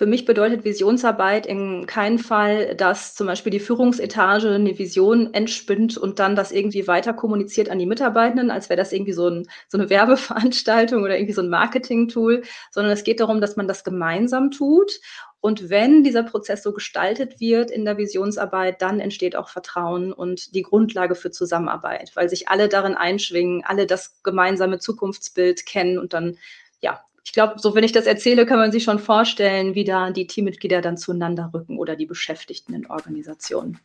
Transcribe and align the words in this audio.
Für 0.00 0.06
mich 0.06 0.24
bedeutet 0.24 0.64
Visionsarbeit 0.64 1.44
in 1.44 1.84
keinem 1.84 2.18
Fall, 2.18 2.74
dass 2.74 3.14
zum 3.14 3.26
Beispiel 3.26 3.50
die 3.50 3.60
Führungsetage 3.60 4.48
eine 4.48 4.78
Vision 4.78 5.34
entspinnt 5.34 5.98
und 5.98 6.18
dann 6.18 6.34
das 6.34 6.52
irgendwie 6.52 6.88
weiter 6.88 7.12
kommuniziert 7.12 7.68
an 7.68 7.78
die 7.78 7.84
Mitarbeitenden, 7.84 8.50
als 8.50 8.70
wäre 8.70 8.78
das 8.78 8.94
irgendwie 8.94 9.12
so, 9.12 9.28
ein, 9.28 9.46
so 9.68 9.76
eine 9.76 9.90
Werbeveranstaltung 9.90 11.02
oder 11.02 11.16
irgendwie 11.18 11.34
so 11.34 11.42
ein 11.42 11.50
Marketing-Tool, 11.50 12.44
sondern 12.70 12.94
es 12.94 13.04
geht 13.04 13.20
darum, 13.20 13.42
dass 13.42 13.56
man 13.56 13.68
das 13.68 13.84
gemeinsam 13.84 14.50
tut. 14.50 14.90
Und 15.38 15.68
wenn 15.68 16.02
dieser 16.02 16.22
Prozess 16.22 16.62
so 16.62 16.72
gestaltet 16.72 17.38
wird 17.38 17.70
in 17.70 17.84
der 17.84 17.98
Visionsarbeit, 17.98 18.80
dann 18.80 19.00
entsteht 19.00 19.36
auch 19.36 19.50
Vertrauen 19.50 20.14
und 20.14 20.54
die 20.54 20.62
Grundlage 20.62 21.14
für 21.14 21.30
Zusammenarbeit, 21.30 22.12
weil 22.14 22.30
sich 22.30 22.48
alle 22.48 22.70
darin 22.70 22.94
einschwingen, 22.94 23.64
alle 23.66 23.86
das 23.86 24.22
gemeinsame 24.22 24.78
Zukunftsbild 24.78 25.66
kennen 25.66 25.98
und 25.98 26.14
dann, 26.14 26.38
ja, 26.80 27.04
ich 27.30 27.34
glaube, 27.34 27.60
so 27.60 27.76
wenn 27.76 27.84
ich 27.84 27.92
das 27.92 28.06
erzähle, 28.06 28.44
kann 28.44 28.58
man 28.58 28.72
sich 28.72 28.82
schon 28.82 28.98
vorstellen, 28.98 29.76
wie 29.76 29.84
da 29.84 30.10
die 30.10 30.26
Teammitglieder 30.26 30.80
dann 30.80 30.96
zueinander 30.96 31.52
rücken 31.54 31.78
oder 31.78 31.94
die 31.94 32.04
Beschäftigten 32.04 32.74
in 32.74 32.90
Organisationen. 32.90 33.78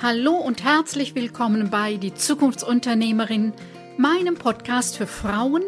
Hallo 0.00 0.32
und 0.32 0.64
herzlich 0.64 1.14
willkommen 1.14 1.68
bei 1.68 1.96
Die 1.96 2.14
Zukunftsunternehmerin, 2.14 3.52
meinem 3.98 4.36
Podcast 4.36 4.96
für 4.96 5.06
Frauen, 5.06 5.64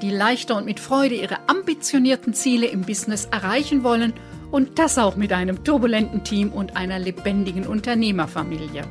die 0.00 0.10
leichter 0.10 0.56
und 0.56 0.64
mit 0.64 0.78
Freude 0.78 1.16
ihre 1.16 1.48
ambitionierten 1.48 2.34
Ziele 2.34 2.66
im 2.66 2.82
Business 2.82 3.24
erreichen 3.24 3.82
wollen 3.82 4.12
und 4.52 4.78
das 4.78 4.96
auch 4.96 5.16
mit 5.16 5.32
einem 5.32 5.64
turbulenten 5.64 6.22
Team 6.22 6.52
und 6.52 6.76
einer 6.76 7.00
lebendigen 7.00 7.66
Unternehmerfamilie. 7.66 8.84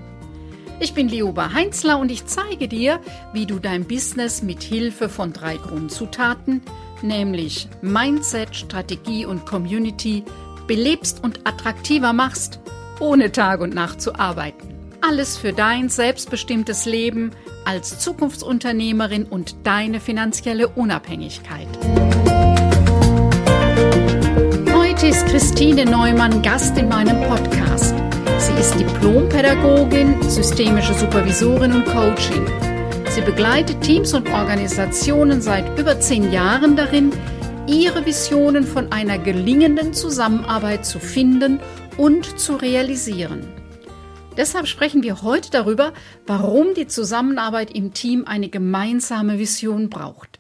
Ich 0.84 0.94
bin 0.94 1.08
Lioba 1.08 1.54
Heinzler 1.54 1.98
und 1.98 2.12
ich 2.12 2.26
zeige 2.26 2.68
dir, 2.68 3.00
wie 3.32 3.46
du 3.46 3.58
dein 3.58 3.86
Business 3.86 4.44
mit 4.44 4.62
Hilfe 4.62 5.08
von 5.08 5.32
drei 5.32 5.56
Grundzutaten, 5.56 6.62
nämlich 7.02 7.70
Mindset, 7.82 8.54
Strategie 8.54 9.26
und 9.26 9.46
Community, 9.46 10.26
belebst 10.68 11.24
und 11.24 11.40
attraktiver 11.46 12.12
machst, 12.12 12.60
ohne 13.00 13.32
Tag 13.32 13.62
und 13.62 13.74
Nacht 13.74 14.02
zu 14.02 14.16
arbeiten. 14.16 14.76
Alles 15.00 15.38
für 15.38 15.54
dein 15.54 15.88
selbstbestimmtes 15.88 16.84
Leben 16.84 17.32
als 17.64 18.00
Zukunftsunternehmerin 18.00 19.24
und 19.24 19.56
deine 19.66 20.02
finanzielle 20.02 20.68
Unabhängigkeit. 20.68 21.70
Heute 24.74 25.08
ist 25.08 25.26
Christine 25.28 25.86
Neumann 25.86 26.42
Gast 26.42 26.78
in 26.78 26.90
meinem 26.90 27.22
Podcast. 27.30 28.03
Sie 28.54 28.60
ist 28.60 28.80
Diplompädagogin, 28.80 30.22
systemische 30.30 30.94
Supervisorin 30.94 31.74
und 31.74 31.86
Coaching. 31.86 32.46
Sie 33.10 33.22
begleitet 33.22 33.82
Teams 33.82 34.14
und 34.14 34.30
Organisationen 34.30 35.42
seit 35.42 35.78
über 35.80 36.00
zehn 36.00 36.32
Jahren 36.32 36.76
darin, 36.76 37.12
ihre 37.68 38.06
Visionen 38.06 38.64
von 38.64 38.92
einer 38.92 39.18
gelingenden 39.18 39.94
Zusammenarbeit 39.94 40.86
zu 40.86 41.00
finden 41.00 41.62
und 41.98 42.40
zu 42.40 42.56
realisieren. 42.56 43.48
Deshalb 44.38 44.68
sprechen 44.68 45.04
wir 45.04 45.24
heute 45.24 45.50
darüber, 45.50 45.92
warum 46.28 46.74
die 46.76 46.88
Zusammenarbeit 46.88 47.72
im 47.76 47.94
Team 47.94 48.26
eine 48.26 48.50
gemeinsame 48.50 49.40
Vision 49.40 49.90
braucht. 49.90 50.40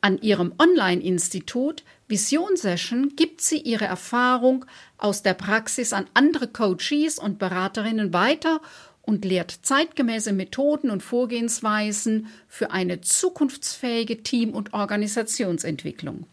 An 0.00 0.18
ihrem 0.20 0.52
Online-Institut 0.58 1.84
Vision 2.08 2.56
Session 2.56 3.16
gibt 3.16 3.40
sie 3.40 3.58
ihre 3.58 3.86
Erfahrung 3.86 4.64
aus 4.96 5.22
der 5.22 5.34
Praxis 5.34 5.92
an 5.92 6.06
andere 6.14 6.46
Coaches 6.46 7.18
und 7.18 7.40
Beraterinnen 7.40 8.12
weiter 8.12 8.60
und 9.02 9.24
lehrt 9.24 9.58
zeitgemäße 9.62 10.32
Methoden 10.32 10.90
und 10.90 11.02
Vorgehensweisen 11.02 12.28
für 12.48 12.70
eine 12.70 13.00
zukunftsfähige 13.00 14.22
Team- 14.22 14.54
und 14.54 14.72
Organisationsentwicklung. 14.72 16.26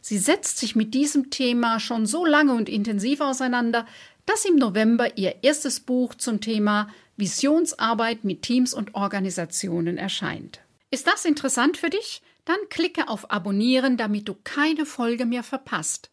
Sie 0.00 0.18
setzt 0.18 0.58
sich 0.58 0.76
mit 0.76 0.94
diesem 0.94 1.30
Thema 1.30 1.80
schon 1.80 2.06
so 2.06 2.24
lange 2.24 2.54
und 2.54 2.68
intensiv 2.68 3.20
auseinander, 3.20 3.86
dass 4.26 4.44
im 4.44 4.56
November 4.56 5.18
ihr 5.18 5.42
erstes 5.42 5.80
Buch 5.80 6.14
zum 6.14 6.40
Thema 6.40 6.88
Visionsarbeit 7.16 8.24
mit 8.24 8.42
Teams 8.42 8.72
und 8.74 8.94
Organisationen 8.94 9.98
erscheint. 9.98 10.60
Ist 10.90 11.06
das 11.06 11.24
interessant 11.24 11.76
für 11.76 11.90
dich? 11.90 12.22
Dann 12.44 12.58
klicke 12.68 13.08
auf 13.08 13.30
Abonnieren, 13.30 13.96
damit 13.96 14.28
du 14.28 14.34
keine 14.44 14.86
Folge 14.86 15.26
mehr 15.26 15.42
verpasst. 15.42 16.10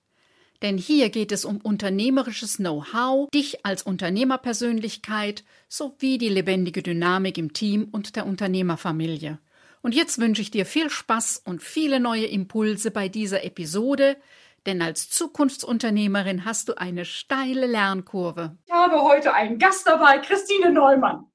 Denn 0.61 0.77
hier 0.77 1.09
geht 1.09 1.31
es 1.31 1.45
um 1.45 1.57
unternehmerisches 1.57 2.57
Know-how, 2.57 3.29
dich 3.29 3.65
als 3.65 3.83
Unternehmerpersönlichkeit 3.83 5.43
sowie 5.67 6.17
die 6.17 6.29
lebendige 6.29 6.81
Dynamik 6.81 7.37
im 7.37 7.53
Team 7.53 7.89
und 7.91 8.15
der 8.15 8.25
Unternehmerfamilie. 8.25 9.39
Und 9.81 9.93
jetzt 9.93 10.19
wünsche 10.19 10.41
ich 10.41 10.49
dir 10.49 10.65
viel 10.65 10.89
Spaß 10.89 11.43
und 11.45 11.61
viele 11.61 11.99
neue 11.99 12.25
Impulse 12.25 12.89
bei 12.89 13.07
dieser 13.07 13.43
Episode, 13.43 14.17
denn 14.65 14.81
als 14.81 15.09
Zukunftsunternehmerin 15.09 16.43
hast 16.43 16.69
du 16.69 16.77
eine 16.77 17.05
steile 17.05 17.67
Lernkurve. 17.67 18.57
Ich 18.65 18.73
habe 18.73 19.01
heute 19.01 19.33
einen 19.33 19.59
Gast 19.59 19.87
dabei, 19.87 20.17
Christine 20.17 20.71
Neumann. 20.71 21.25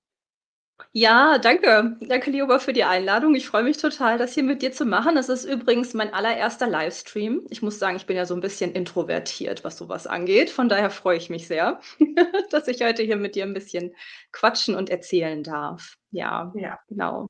Ja, 0.91 1.39
danke. 1.39 1.97
Danke, 2.01 2.31
Lioba, 2.31 2.59
für 2.59 2.73
die 2.73 2.85
Einladung. 2.85 3.35
Ich 3.35 3.47
freue 3.47 3.63
mich 3.63 3.79
total, 3.79 4.19
das 4.19 4.35
hier 4.35 4.43
mit 4.43 4.63
dir 4.63 4.73
zu 4.73 4.85
machen. 4.85 5.15
Das 5.15 5.29
ist 5.29 5.45
übrigens 5.45 5.95
mein 5.95 6.13
allererster 6.13 6.67
Livestream. 6.67 7.47
Ich 7.51 7.63
muss 7.63 7.79
sagen, 7.79 7.97
ich 7.97 8.07
bin 8.07 8.17
ja 8.17 8.27
so 8.27 8.35
ein 8.35 8.41
bisschen 8.41 8.73
introvertiert, 8.73 9.65
was 9.65 9.79
sowas 9.79 10.07
angeht. 10.07 10.51
Von 10.51 10.69
daher 10.69 10.91
freue 10.91 11.17
ich 11.17 11.31
mich 11.31 11.47
sehr, 11.47 11.81
dass 12.51 12.69
ich 12.69 12.83
heute 12.83 13.03
hier 13.03 13.17
mit 13.17 13.35
dir 13.35 13.45
ein 13.45 13.55
bisschen 13.55 13.95
quatschen 14.33 14.75
und 14.75 14.91
erzählen 14.91 15.43
darf. 15.43 15.97
Ja, 16.11 16.53
ja. 16.57 16.79
genau. 16.89 17.29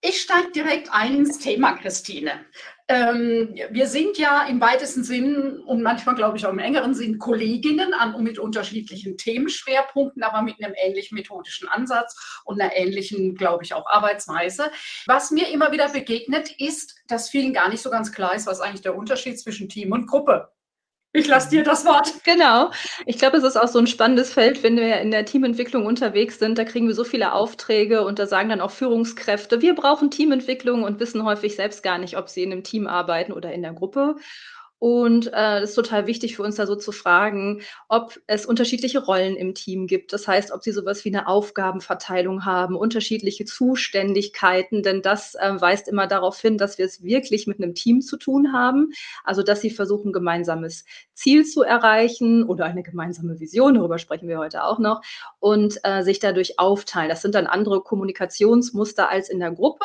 Ich 0.00 0.22
steige 0.22 0.50
direkt 0.52 0.92
ein 0.92 1.14
ins 1.16 1.38
Thema, 1.38 1.74
Christine. 1.74 2.46
Ähm, 2.88 3.54
wir 3.70 3.86
sind 3.86 4.18
ja 4.18 4.44
im 4.46 4.60
weitesten 4.60 5.04
Sinn 5.04 5.60
und 5.66 5.82
manchmal, 5.82 6.14
glaube 6.14 6.38
ich, 6.38 6.46
auch 6.46 6.52
im 6.52 6.58
engeren 6.58 6.94
Sinn 6.94 7.18
Kolleginnen 7.18 7.94
an, 7.94 8.20
mit 8.22 8.38
unterschiedlichen 8.38 9.16
Themenschwerpunkten, 9.16 10.22
aber 10.22 10.42
mit 10.42 10.62
einem 10.62 10.74
ähnlichen 10.76 11.16
methodischen 11.16 11.68
Ansatz 11.68 12.42
und 12.44 12.60
einer 12.60 12.74
ähnlichen, 12.74 13.34
glaube 13.34 13.62
ich, 13.62 13.74
auch 13.74 13.86
Arbeitsweise. 13.86 14.72
Was 15.06 15.30
mir 15.30 15.48
immer 15.50 15.70
wieder 15.70 15.88
begegnet, 15.90 16.50
ist, 16.58 16.96
dass 17.06 17.30
vielen 17.30 17.52
gar 17.52 17.68
nicht 17.68 17.82
so 17.82 17.90
ganz 17.90 18.10
klar 18.10 18.34
ist, 18.34 18.46
was 18.46 18.60
eigentlich 18.60 18.82
der 18.82 18.96
Unterschied 18.96 19.38
zwischen 19.38 19.68
Team 19.68 19.92
und 19.92 20.06
Gruppe 20.06 20.50
ich 21.12 21.26
lasse 21.26 21.50
dir 21.50 21.64
das 21.64 21.84
Wort. 21.84 22.12
Genau. 22.24 22.70
Ich 23.04 23.18
glaube, 23.18 23.36
es 23.38 23.44
ist 23.44 23.56
auch 23.56 23.66
so 23.68 23.78
ein 23.80 23.88
spannendes 23.88 24.32
Feld, 24.32 24.62
wenn 24.62 24.76
wir 24.76 25.00
in 25.00 25.10
der 25.10 25.24
Teamentwicklung 25.24 25.84
unterwegs 25.86 26.38
sind. 26.38 26.56
Da 26.56 26.64
kriegen 26.64 26.86
wir 26.86 26.94
so 26.94 27.04
viele 27.04 27.32
Aufträge 27.32 28.04
und 28.04 28.18
da 28.18 28.26
sagen 28.26 28.48
dann 28.48 28.60
auch 28.60 28.70
Führungskräfte, 28.70 29.60
wir 29.60 29.74
brauchen 29.74 30.10
Teamentwicklung 30.10 30.84
und 30.84 31.00
wissen 31.00 31.24
häufig 31.24 31.56
selbst 31.56 31.82
gar 31.82 31.98
nicht, 31.98 32.16
ob 32.16 32.28
sie 32.28 32.44
in 32.44 32.52
einem 32.52 32.62
Team 32.62 32.86
arbeiten 32.86 33.32
oder 33.32 33.52
in 33.52 33.62
der 33.62 33.72
Gruppe. 33.72 34.16
Und 34.80 35.30
äh, 35.34 35.62
ist 35.62 35.74
total 35.74 36.06
wichtig 36.06 36.36
für 36.36 36.42
uns 36.42 36.56
da 36.56 36.66
so 36.66 36.74
zu 36.74 36.90
fragen, 36.90 37.60
ob 37.88 38.18
es 38.26 38.46
unterschiedliche 38.46 39.04
Rollen 39.04 39.36
im 39.36 39.54
Team 39.54 39.86
gibt. 39.86 40.14
Das 40.14 40.26
heißt, 40.26 40.52
ob 40.52 40.62
sie 40.62 40.72
sowas 40.72 41.04
wie 41.04 41.10
eine 41.10 41.28
Aufgabenverteilung 41.28 42.46
haben, 42.46 42.76
unterschiedliche 42.76 43.44
Zuständigkeiten, 43.44 44.82
denn 44.82 45.02
das 45.02 45.34
äh, 45.34 45.60
weist 45.60 45.86
immer 45.86 46.06
darauf 46.06 46.40
hin, 46.40 46.56
dass 46.56 46.78
wir 46.78 46.86
es 46.86 47.02
wirklich 47.02 47.46
mit 47.46 47.58
einem 47.58 47.74
Team 47.74 48.00
zu 48.00 48.16
tun 48.16 48.54
haben. 48.54 48.92
Also, 49.22 49.42
dass 49.42 49.60
sie 49.60 49.68
versuchen, 49.70 50.14
gemeinsames 50.14 50.86
Ziel 51.12 51.44
zu 51.44 51.62
erreichen 51.62 52.44
oder 52.44 52.64
eine 52.64 52.82
gemeinsame 52.82 53.38
Vision, 53.38 53.74
darüber 53.74 53.98
sprechen 53.98 54.28
wir 54.28 54.38
heute 54.38 54.64
auch 54.64 54.78
noch, 54.78 55.02
und 55.40 55.78
äh, 55.82 56.02
sich 56.02 56.20
dadurch 56.20 56.58
aufteilen. 56.58 57.10
Das 57.10 57.20
sind 57.20 57.34
dann 57.34 57.46
andere 57.46 57.82
Kommunikationsmuster 57.82 59.10
als 59.10 59.28
in 59.28 59.40
der 59.40 59.52
Gruppe 59.52 59.84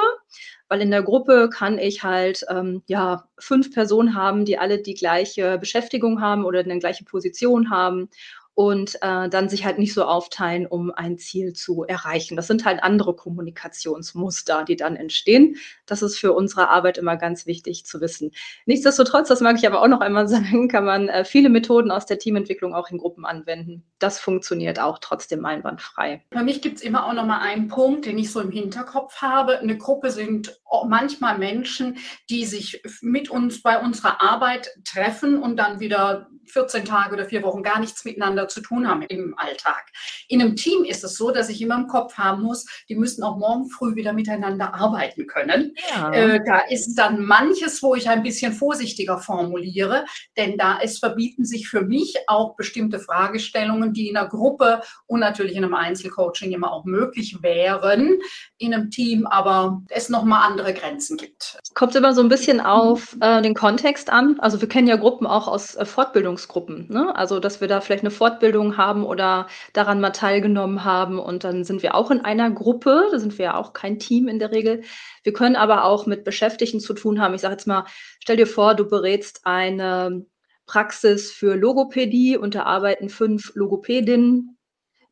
weil 0.68 0.81
in 0.81 0.92
der 0.92 1.03
Gruppe 1.03 1.50
kann 1.50 1.78
ich 1.78 2.03
halt 2.03 2.46
ähm, 2.50 2.84
ja 2.88 3.28
fünf 3.38 3.74
Personen 3.74 4.16
haben, 4.16 4.46
die 4.46 4.58
alle 4.58 4.81
die 4.81 4.96
gleiche 4.96 5.58
Beschäftigung 5.58 6.22
haben 6.22 6.46
oder 6.46 6.59
eine 6.59 6.80
gleiche 6.80 7.06
Position 7.06 7.70
haben 7.70 8.09
und 8.55 8.95
äh, 9.01 9.27
dann 9.29 9.49
sich 9.49 9.66
halt 9.66 9.77
nicht 9.77 9.93
so 9.93 10.05
aufteilen, 10.05 10.66
um 10.66 10.89
ein 10.89 11.17
Ziel 11.17 11.53
zu 11.53 11.83
erreichen. 11.83 12.38
Das 12.38 12.47
sind 12.47 12.63
halt 12.63 12.81
andere 12.81 13.13
Kommunikationsmuster, 13.13 14.63
die 14.63 14.77
dann 14.77 14.95
entstehen. 14.95 15.57
Das 15.85 16.01
ist 16.01 16.17
für 16.17 16.31
unsere 16.31 16.69
Arbeit 16.69 16.97
immer 16.97 17.17
ganz 17.17 17.45
wichtig 17.45 17.85
zu 17.85 17.99
wissen. 17.99 18.31
Nichtsdestotrotz, 18.66 19.27
das 19.27 19.41
mag 19.41 19.57
ich 19.57 19.67
aber 19.67 19.81
auch 19.81 19.89
noch 19.89 19.99
einmal 19.99 20.27
sagen, 20.29 20.69
kann 20.69 20.85
man 20.85 21.09
äh, 21.09 21.25
viele 21.25 21.49
Methoden 21.49 21.91
aus 21.91 22.05
der 22.05 22.17
Teamentwicklung 22.17 22.73
auch 22.73 22.90
in 22.90 22.97
Gruppen 22.97 23.25
anwenden. 23.25 23.84
Das 23.99 24.19
funktioniert 24.19 24.79
auch 24.79 24.99
trotzdem 24.99 25.46
einwandfrei. 25.46 26.23
Bei 26.29 26.43
mich 26.43 26.61
gibt 26.61 26.78
es 26.78 26.81
immer 26.81 27.05
auch 27.05 27.13
noch 27.13 27.25
mal 27.25 27.40
einen 27.40 27.67
Punkt, 27.67 28.05
den 28.05 28.17
ich 28.17 28.31
so 28.31 28.40
im 28.40 28.51
Hinterkopf 28.51 29.22
habe. 29.22 29.59
Eine 29.59 29.78
Gruppe 29.78 30.11
sind 30.11 30.58
manchmal 30.87 31.37
Menschen, 31.37 31.97
die 32.29 32.46
sich 32.46 32.81
mit 33.01 33.29
uns 33.29 33.61
bei 33.61 33.79
unserer 33.79 34.22
Arbeit 34.22 34.69
treffen 34.85 35.41
und 35.41 35.58
dann 35.58 35.79
wieder 35.79 36.28
14 36.47 36.85
Tage 36.85 37.13
oder 37.13 37.25
vier 37.25 37.43
Wochen 37.43 37.63
gar 37.63 37.79
nichts 37.79 38.05
miteinander 38.05 38.45
zu 38.47 38.62
tun 38.62 38.88
haben 38.88 39.02
im 39.03 39.36
Alltag. 39.38 39.86
In 40.28 40.42
einem 40.42 40.56
Team 40.56 40.84
ist 40.84 41.03
es 41.03 41.16
so, 41.16 41.32
dass 41.32 41.50
ich 41.50 41.62
immer 41.62 41.76
im 41.76 41.88
Kopf 41.88 42.16
haben 42.18 42.44
muss, 42.44 42.66
die 42.90 42.96
müssen 42.96 43.24
auch 43.24 43.38
morgen 43.38 43.70
früh 43.70 43.96
wieder 43.96 44.14
miteinander 44.14 44.74
arbeiten 44.74 45.28
können. 45.28 45.76
Ja. 45.90 46.12
Äh, 46.12 46.44
da 46.46 46.59
ist 46.70 46.96
dann 46.96 47.26
manches, 47.26 47.82
wo 47.84 47.96
ich 47.96 48.09
ein 48.09 48.24
bisschen 48.24 48.53
vorsichtiger 48.53 49.18
formuliere, 49.18 50.06
denn 50.38 50.58
da 50.58 50.80
es 50.82 51.00
verbieten 51.00 51.46
sich 51.46 51.68
für 51.68 51.82
mich 51.82 52.16
auch 52.28 52.56
bestimmte 52.56 53.00
Fragestellungen, 53.00 53.94
die 53.94 54.09
in 54.09 54.18
einer 54.18 54.28
Gruppe 54.28 54.82
und 55.08 55.20
natürlich 55.20 55.56
in 55.56 55.64
einem 55.64 55.76
Einzelcoaching 55.76 56.52
immer 56.52 56.72
auch 56.72 56.86
möglich 56.86 57.38
wären, 57.42 58.20
in 58.57 58.73
einem 58.73 58.90
Team, 58.90 59.28
aber 59.28 59.81
es 59.90 60.09
nochmal 60.09 60.49
andere 60.49 60.73
Grenzen 60.73 61.17
gibt. 61.17 61.57
Kommt 61.73 61.93
immer 61.96 62.13
so 62.13 62.22
ein 62.22 62.29
bisschen 62.29 62.61
auf 62.61 63.17
äh, 63.19 63.41
den 63.41 63.53
Kontext 63.53 64.09
an. 64.09 64.40
Also 64.40 64.61
wir 64.61 64.69
kennen 64.69 64.87
ja 64.87 64.96
Gruppen 64.96 65.28
auch 65.28 65.47
aus 65.47 65.75
äh, 65.75 65.85
Fortbildungsgruppen. 65.85 66.87
Ne? 66.90 67.13
Also 67.16 67.40
dass 67.40 67.59
wir 67.59 67.67
da 67.67 67.81
vielleicht 67.81 68.03
eine 68.03 68.11
Fortbildung 68.11 68.78
haben 68.78 69.03
oder 69.03 69.47
daran 69.73 69.99
mal 69.99 70.11
teilgenommen 70.11 70.85
haben 70.85 71.19
und 71.19 71.43
dann 71.43 71.66
sind 71.66 71.84
wir 71.84 71.96
auch 71.96 72.11
in 72.11 72.22
einer 72.22 72.49
Gruppe. 72.49 73.09
Da 73.11 73.19
sind 73.19 73.37
wir 73.37 73.46
ja 73.46 73.57
auch 73.57 73.73
kein 73.73 73.99
Team 73.99 74.29
in 74.29 74.40
der 74.40 74.52
Regel. 74.52 74.84
Wir 75.23 75.34
können 75.34 75.58
aber 75.58 75.84
auch 75.84 76.05
mit 76.05 76.23
Beschäftigten 76.23 76.79
zu 76.79 76.93
tun 76.93 77.19
haben. 77.19 77.34
Ich 77.34 77.41
sage 77.41 77.55
jetzt 77.55 77.67
mal, 77.67 77.85
stell 78.22 78.37
dir 78.37 78.47
vor, 78.47 78.75
du 78.75 78.87
berätst 78.87 79.41
eine 79.43 80.25
Praxis 80.66 81.31
für 81.31 81.55
Logopädie 81.55 82.37
und 82.37 82.55
da 82.55 82.63
arbeiten 82.63 83.09
fünf 83.09 83.51
Logopädinnen. 83.53 84.58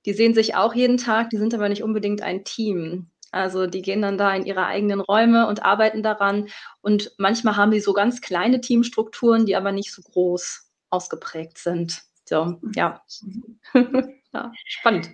Die 0.06 0.14
sehen 0.14 0.34
sich 0.34 0.56
auch 0.56 0.74
jeden 0.74 0.98
Tag, 0.98 1.30
die 1.30 1.38
sind 1.38 1.54
aber 1.54 1.70
nicht 1.70 1.84
unbedingt 1.84 2.22
ein 2.22 2.44
Team. 2.44 3.10
Also 3.34 3.68
die 3.68 3.82
gehen 3.82 4.02
dann 4.02 4.18
da 4.18 4.34
in 4.34 4.46
ihre 4.46 4.66
eigenen 4.66 5.02
Räume 5.02 5.48
und 5.48 5.64
arbeiten 5.64 6.04
daran. 6.04 6.50
Und 6.82 7.12
manchmal 7.18 7.56
haben 7.56 7.72
die 7.72 7.80
so 7.80 7.94
ganz 7.94 8.22
kleine 8.22 8.62
Teamstrukturen, 8.62 9.46
die 9.46 9.56
aber 9.56 9.72
nicht 9.72 9.92
so 9.92 10.02
groß 10.02 10.70
ausgeprägt 10.90 11.58
sind. 11.58 12.04
So, 12.26 12.60
ja. 12.76 13.02
ja 13.74 14.52
spannend. 14.66 15.10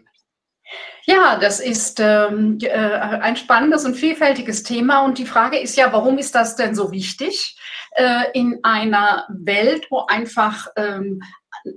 Ja, 1.05 1.39
das 1.39 1.59
ist 1.59 1.99
ähm, 1.99 2.59
äh, 2.61 2.69
ein 2.69 3.35
spannendes 3.35 3.85
und 3.85 3.95
vielfältiges 3.95 4.63
Thema. 4.63 5.03
Und 5.03 5.17
die 5.17 5.25
Frage 5.25 5.57
ist 5.57 5.75
ja, 5.75 5.91
warum 5.91 6.17
ist 6.19 6.35
das 6.35 6.55
denn 6.55 6.75
so 6.75 6.91
wichtig 6.91 7.57
äh, 7.95 8.25
in 8.33 8.59
einer 8.63 9.25
Welt, 9.29 9.87
wo 9.89 10.05
einfach 10.05 10.67
ähm, 10.75 11.23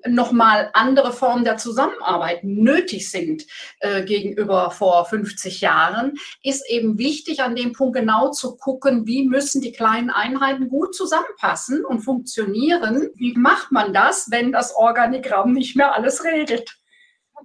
nochmal 0.07 0.71
andere 0.73 1.13
Formen 1.13 1.45
der 1.45 1.57
Zusammenarbeit 1.57 2.45
nötig 2.45 3.11
sind 3.11 3.45
äh, 3.81 4.05
gegenüber 4.05 4.71
vor 4.71 5.05
50 5.05 5.61
Jahren, 5.61 6.15
ist 6.43 6.69
eben 6.69 6.99
wichtig, 6.99 7.43
an 7.43 7.57
dem 7.57 7.73
Punkt 7.73 7.97
genau 7.97 8.31
zu 8.31 8.57
gucken, 8.57 9.07
wie 9.07 9.27
müssen 9.27 9.61
die 9.61 9.73
kleinen 9.73 10.11
Einheiten 10.11 10.69
gut 10.69 10.95
zusammenpassen 10.95 11.85
und 11.85 12.01
funktionieren. 12.01 13.11
Wie 13.15 13.35
macht 13.35 13.73
man 13.73 13.93
das, 13.93 14.31
wenn 14.31 14.53
das 14.53 14.75
Organigramm 14.75 15.53
nicht 15.53 15.77
mehr 15.77 15.95
alles 15.95 16.25
regelt? 16.25 16.77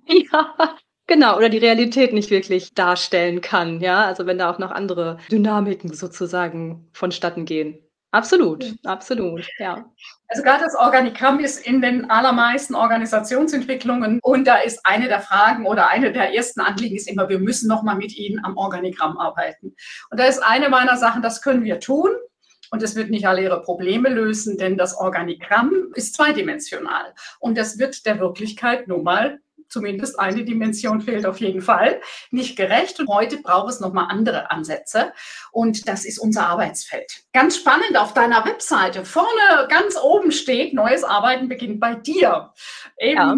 Ja, 0.07 0.77
Genau, 1.07 1.37
oder 1.37 1.47
die 1.47 1.57
Realität 1.57 2.11
nicht 2.11 2.29
wirklich 2.31 2.73
darstellen 2.73 3.39
kann, 3.39 3.79
ja. 3.79 4.03
Also 4.05 4.25
wenn 4.25 4.37
da 4.37 4.51
auch 4.51 4.59
noch 4.59 4.71
andere 4.71 5.17
Dynamiken 5.31 5.93
sozusagen 5.93 6.89
vonstatten 6.91 7.45
gehen. 7.45 7.79
Absolut, 8.17 8.73
absolut, 8.83 9.47
ja. 9.59 9.85
Also 10.27 10.41
gerade 10.41 10.63
das 10.63 10.73
Organigramm 10.73 11.39
ist 11.39 11.67
in 11.67 11.81
den 11.81 12.09
allermeisten 12.09 12.73
Organisationsentwicklungen 12.73 14.19
und 14.23 14.47
da 14.47 14.55
ist 14.55 14.79
eine 14.85 15.07
der 15.07 15.21
Fragen 15.21 15.67
oder 15.67 15.91
eine 15.91 16.11
der 16.11 16.33
ersten 16.33 16.61
Anliegen 16.61 16.95
ist 16.95 17.07
immer, 17.07 17.29
wir 17.29 17.37
müssen 17.37 17.67
nochmal 17.67 17.95
mit 17.95 18.17
Ihnen 18.17 18.43
am 18.43 18.57
Organigramm 18.57 19.19
arbeiten. 19.19 19.75
Und 20.09 20.19
da 20.19 20.25
ist 20.25 20.39
eine 20.39 20.69
meiner 20.69 20.97
Sachen, 20.97 21.21
das 21.21 21.43
können 21.43 21.63
wir 21.63 21.79
tun. 21.79 22.09
Und 22.71 22.81
es 22.81 22.95
wird 22.95 23.11
nicht 23.11 23.27
alle 23.27 23.43
ihre 23.43 23.61
Probleme 23.61 24.09
lösen, 24.09 24.57
denn 24.57 24.77
das 24.77 24.97
Organigramm 24.97 25.71
ist 25.93 26.15
zweidimensional. 26.15 27.13
Und 27.39 27.55
das 27.55 27.77
wird 27.77 28.05
der 28.07 28.19
Wirklichkeit 28.19 28.87
nun 28.87 29.03
mal 29.03 29.39
zumindest 29.69 30.19
eine 30.19 30.43
Dimension 30.43 31.01
fehlt 31.01 31.25
auf 31.25 31.39
jeden 31.39 31.61
Fall, 31.61 32.01
nicht 32.31 32.55
gerecht. 32.55 32.99
Und 32.99 33.07
heute 33.09 33.37
braucht 33.37 33.71
es 33.71 33.79
nochmal 33.79 34.07
andere 34.09 34.51
Ansätze. 34.51 35.13
Und 35.51 35.87
das 35.87 36.05
ist 36.05 36.19
unser 36.19 36.47
Arbeitsfeld. 36.47 37.23
Ganz 37.33 37.57
spannend 37.57 37.97
auf 37.97 38.13
deiner 38.13 38.45
Webseite. 38.45 39.05
Vorne 39.05 39.67
ganz 39.69 39.97
oben 39.97 40.31
steht, 40.31 40.73
neues 40.73 41.03
Arbeiten 41.03 41.47
beginnt 41.47 41.79
bei 41.79 41.95
dir. 41.95 42.53
Eben 42.97 43.15
ja. 43.15 43.37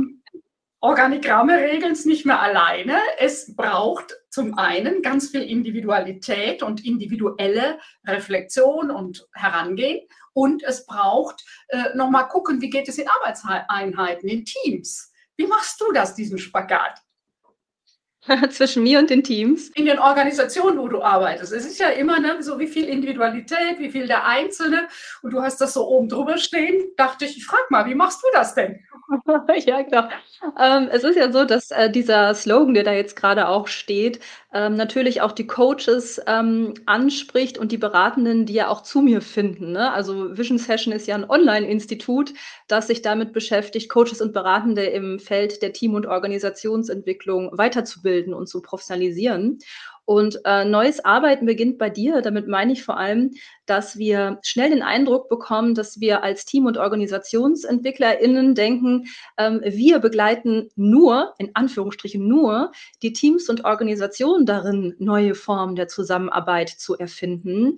Organigramme 0.81 1.57
regeln 1.57 1.91
es 1.91 2.05
nicht 2.05 2.25
mehr 2.25 2.41
alleine. 2.41 2.99
Es 3.17 3.53
braucht 3.53 4.15
zum 4.29 4.57
einen 4.57 5.01
ganz 5.01 5.29
viel 5.29 5.43
Individualität 5.43 6.63
und 6.63 6.85
individuelle 6.85 7.79
Reflexion 8.07 8.89
und 8.89 9.27
Herangehen. 9.33 10.07
Und 10.31 10.63
es 10.63 10.85
braucht 10.85 11.43
äh, 11.67 11.95
nochmal 11.95 12.29
gucken, 12.29 12.61
wie 12.61 12.69
geht 12.69 12.87
es 12.87 12.97
in 12.97 13.09
Arbeitseinheiten, 13.09 14.29
in 14.29 14.45
Teams. 14.45 15.11
Wie 15.39 15.47
machst 15.47 15.79
du 15.79 15.93
das, 15.93 16.15
diesen 16.15 16.37
Spagat? 16.37 17.01
Zwischen 18.49 18.83
mir 18.83 18.99
und 18.99 19.09
den 19.09 19.23
Teams? 19.23 19.69
In 19.69 19.85
den 19.85 19.97
Organisationen, 19.97 20.77
wo 20.77 20.89
du 20.89 21.01
arbeitest. 21.01 21.53
Es 21.53 21.65
ist 21.65 21.79
ja 21.79 21.87
immer 21.91 22.19
ne, 22.19 22.43
so, 22.43 22.59
wie 22.59 22.67
viel 22.67 22.89
Individualität, 22.89 23.79
wie 23.79 23.89
viel 23.89 24.05
der 24.05 24.25
Einzelne. 24.25 24.89
Und 25.21 25.31
du 25.31 25.41
hast 25.41 25.61
das 25.61 25.73
so 25.73 25.87
oben 25.87 26.09
drüber 26.09 26.37
stehen. 26.37 26.91
Dachte 26.97 27.23
ich, 27.23 27.37
ich 27.37 27.45
frag 27.45 27.71
mal, 27.71 27.85
wie 27.85 27.95
machst 27.95 28.21
du 28.21 28.27
das 28.33 28.53
denn? 28.53 28.83
ja, 29.65 29.81
genau. 29.81 30.03
Ähm, 30.59 30.87
es 30.91 31.03
ist 31.03 31.15
ja 31.15 31.31
so, 31.31 31.43
dass 31.43 31.71
äh, 31.71 31.89
dieser 31.89 32.33
Slogan, 32.35 32.73
der 32.75 32.83
da 32.83 32.93
jetzt 32.93 33.15
gerade 33.15 33.47
auch 33.47 33.67
steht, 33.67 34.19
ähm, 34.53 34.75
natürlich 34.75 35.21
auch 35.21 35.31
die 35.31 35.47
Coaches 35.47 36.21
ähm, 36.27 36.75
anspricht 36.85 37.57
und 37.57 37.71
die 37.71 37.77
Beratenden, 37.77 38.45
die 38.45 38.53
ja 38.53 38.67
auch 38.67 38.81
zu 38.83 39.01
mir 39.01 39.21
finden. 39.21 39.71
Ne? 39.71 39.91
Also 39.91 40.37
Vision 40.37 40.59
Session 40.59 40.93
ist 40.93 41.07
ja 41.07 41.15
ein 41.15 41.27
Online-Institut, 41.29 42.33
das 42.67 42.87
sich 42.87 43.01
damit 43.01 43.33
beschäftigt, 43.33 43.89
Coaches 43.89 44.21
und 44.21 44.31
Beratende 44.33 44.83
im 44.85 45.19
Feld 45.19 45.61
der 45.63 45.73
Team- 45.73 45.95
und 45.95 46.05
Organisationsentwicklung 46.05 47.49
weiterzubilden 47.57 48.33
und 48.33 48.47
zu 48.47 48.61
professionalisieren. 48.61 49.57
Und 50.09 50.39
äh, 50.43 50.65
neues 50.65 51.05
Arbeiten 51.05 51.45
beginnt 51.45 51.77
bei 51.77 51.91
dir. 51.91 52.23
Damit 52.23 52.47
meine 52.47 52.73
ich 52.73 52.83
vor 52.83 52.97
allem, 52.97 53.29
dass 53.67 53.99
wir 53.99 54.39
schnell 54.41 54.71
den 54.71 54.81
Eindruck 54.81 55.29
bekommen, 55.29 55.75
dass 55.75 55.99
wir 55.99 56.23
als 56.23 56.45
Team- 56.45 56.65
und 56.65 56.79
OrganisationsentwicklerInnen 56.79 58.55
denken, 58.55 59.05
ähm, 59.37 59.61
wir 59.63 59.99
begleiten 59.99 60.71
nur, 60.75 61.35
in 61.37 61.51
Anführungsstrichen 61.53 62.27
nur, 62.27 62.71
die 63.03 63.13
Teams 63.13 63.49
und 63.49 63.65
Organisationen 63.65 64.47
darin, 64.47 64.95
neue 64.97 65.35
Formen 65.35 65.75
der 65.75 65.87
Zusammenarbeit 65.87 66.69
zu 66.69 66.97
erfinden. 66.97 67.77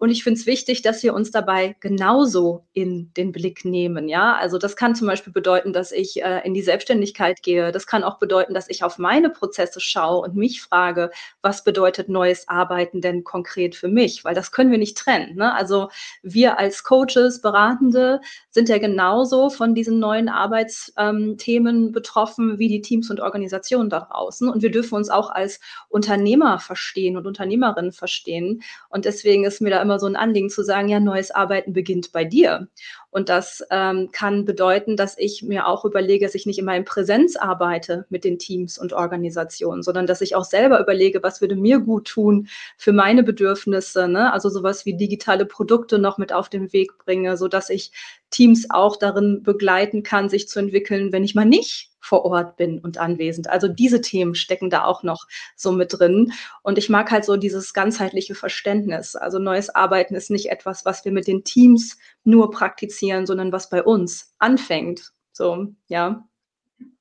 Und 0.00 0.08
ich 0.08 0.24
finde 0.24 0.40
es 0.40 0.46
wichtig, 0.46 0.80
dass 0.80 1.02
wir 1.02 1.12
uns 1.12 1.30
dabei 1.30 1.76
genauso 1.80 2.64
in 2.72 3.12
den 3.18 3.32
Blick 3.32 3.66
nehmen. 3.66 4.08
Ja, 4.08 4.34
also 4.34 4.56
das 4.56 4.74
kann 4.74 4.94
zum 4.94 5.06
Beispiel 5.06 5.30
bedeuten, 5.30 5.74
dass 5.74 5.92
ich 5.92 6.22
äh, 6.22 6.40
in 6.42 6.54
die 6.54 6.62
Selbstständigkeit 6.62 7.42
gehe. 7.42 7.70
Das 7.70 7.86
kann 7.86 8.02
auch 8.02 8.18
bedeuten, 8.18 8.54
dass 8.54 8.70
ich 8.70 8.82
auf 8.82 8.96
meine 8.96 9.28
Prozesse 9.28 9.78
schaue 9.78 10.22
und 10.22 10.36
mich 10.36 10.62
frage, 10.62 11.10
was 11.42 11.64
bedeutet 11.64 12.08
neues 12.08 12.48
Arbeiten 12.48 13.02
denn 13.02 13.24
konkret 13.24 13.76
für 13.76 13.88
mich? 13.88 14.24
Weil 14.24 14.34
das 14.34 14.52
können 14.52 14.70
wir 14.70 14.78
nicht 14.78 14.96
trennen. 14.96 15.36
Ne? 15.36 15.54
Also 15.54 15.90
wir 16.22 16.58
als 16.58 16.82
Coaches, 16.82 17.42
Beratende 17.42 18.22
sind 18.48 18.70
ja 18.70 18.78
genauso 18.78 19.50
von 19.50 19.74
diesen 19.74 19.98
neuen 19.98 20.30
Arbeitsthemen 20.30 21.86
ähm, 21.86 21.92
betroffen 21.92 22.58
wie 22.58 22.68
die 22.68 22.80
Teams 22.80 23.10
und 23.10 23.20
Organisationen 23.20 23.90
da 23.90 24.00
draußen. 24.00 24.48
Und 24.48 24.62
wir 24.62 24.70
dürfen 24.70 24.94
uns 24.94 25.10
auch 25.10 25.28
als 25.28 25.60
Unternehmer 25.90 26.58
verstehen 26.58 27.18
und 27.18 27.26
Unternehmerinnen 27.26 27.92
verstehen. 27.92 28.62
Und 28.88 29.04
deswegen 29.04 29.44
ist 29.44 29.60
mir 29.60 29.68
da 29.68 29.82
immer 29.82 29.89
immer 29.90 29.98
so 29.98 30.06
ein 30.06 30.14
Anliegen 30.14 30.50
zu 30.50 30.62
sagen, 30.62 30.88
ja, 30.88 31.00
neues 31.00 31.32
Arbeiten 31.32 31.72
beginnt 31.72 32.12
bei 32.12 32.24
dir. 32.24 32.68
Und 33.10 33.28
das 33.28 33.64
ähm, 33.72 34.10
kann 34.12 34.44
bedeuten, 34.44 34.96
dass 34.96 35.18
ich 35.18 35.42
mir 35.42 35.66
auch 35.66 35.84
überlege, 35.84 36.24
dass 36.24 36.36
ich 36.36 36.46
nicht 36.46 36.60
immer 36.60 36.76
in 36.76 36.84
Präsenz 36.84 37.34
arbeite 37.34 38.06
mit 38.08 38.22
den 38.22 38.38
Teams 38.38 38.78
und 38.78 38.92
Organisationen, 38.92 39.82
sondern 39.82 40.06
dass 40.06 40.20
ich 40.20 40.36
auch 40.36 40.44
selber 40.44 40.78
überlege, 40.80 41.24
was 41.24 41.40
würde 41.40 41.56
mir 41.56 41.80
gut 41.80 42.06
tun 42.06 42.46
für 42.76 42.92
meine 42.92 43.24
Bedürfnisse. 43.24 44.06
Ne? 44.06 44.32
Also 44.32 44.48
sowas 44.48 44.86
wie 44.86 44.96
digitale 44.96 45.44
Produkte 45.44 45.98
noch 45.98 46.18
mit 46.18 46.32
auf 46.32 46.48
den 46.48 46.72
Weg 46.72 46.96
bringe, 46.98 47.36
sodass 47.36 47.68
ich 47.68 47.90
Teams 48.30 48.68
auch 48.70 48.94
darin 48.94 49.42
begleiten 49.42 50.04
kann, 50.04 50.28
sich 50.28 50.46
zu 50.46 50.60
entwickeln, 50.60 51.10
wenn 51.10 51.24
ich 51.24 51.34
mal 51.34 51.44
nicht 51.44 51.89
vor 52.10 52.24
Ort 52.24 52.56
bin 52.56 52.80
und 52.80 52.98
anwesend. 52.98 53.48
Also 53.48 53.68
diese 53.68 54.00
Themen 54.00 54.34
stecken 54.34 54.68
da 54.68 54.82
auch 54.82 55.04
noch 55.04 55.28
so 55.54 55.70
mit 55.70 55.96
drin. 55.96 56.32
Und 56.64 56.76
ich 56.76 56.88
mag 56.88 57.08
halt 57.12 57.24
so 57.24 57.36
dieses 57.36 57.72
ganzheitliche 57.72 58.34
Verständnis. 58.34 59.14
Also 59.14 59.38
neues 59.38 59.72
Arbeiten 59.72 60.16
ist 60.16 60.28
nicht 60.28 60.50
etwas, 60.50 60.84
was 60.84 61.04
wir 61.04 61.12
mit 61.12 61.28
den 61.28 61.44
Teams 61.44 61.98
nur 62.24 62.50
praktizieren, 62.50 63.26
sondern 63.26 63.52
was 63.52 63.70
bei 63.70 63.84
uns 63.84 64.34
anfängt. 64.40 65.12
So, 65.32 65.68
ja. 65.86 66.26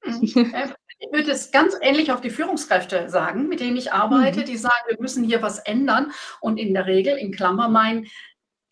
Mhm. 0.05 0.53
Ich 1.01 1.13
würde 1.13 1.31
es 1.31 1.51
ganz 1.51 1.77
ähnlich 1.79 2.11
auf 2.11 2.19
die 2.19 2.29
Führungskräfte 2.29 3.07
sagen, 3.07 3.47
mit 3.47 3.61
denen 3.61 3.77
ich 3.77 3.93
arbeite, 3.93 4.41
mhm. 4.41 4.45
die 4.45 4.57
sagen, 4.57 4.83
wir 4.89 4.99
müssen 4.99 5.23
hier 5.23 5.41
was 5.41 5.59
ändern. 5.59 6.11
Und 6.41 6.57
in 6.57 6.73
der 6.73 6.87
Regel, 6.87 7.17
in 7.17 7.31
Klammer 7.31 7.69
mein, 7.69 8.07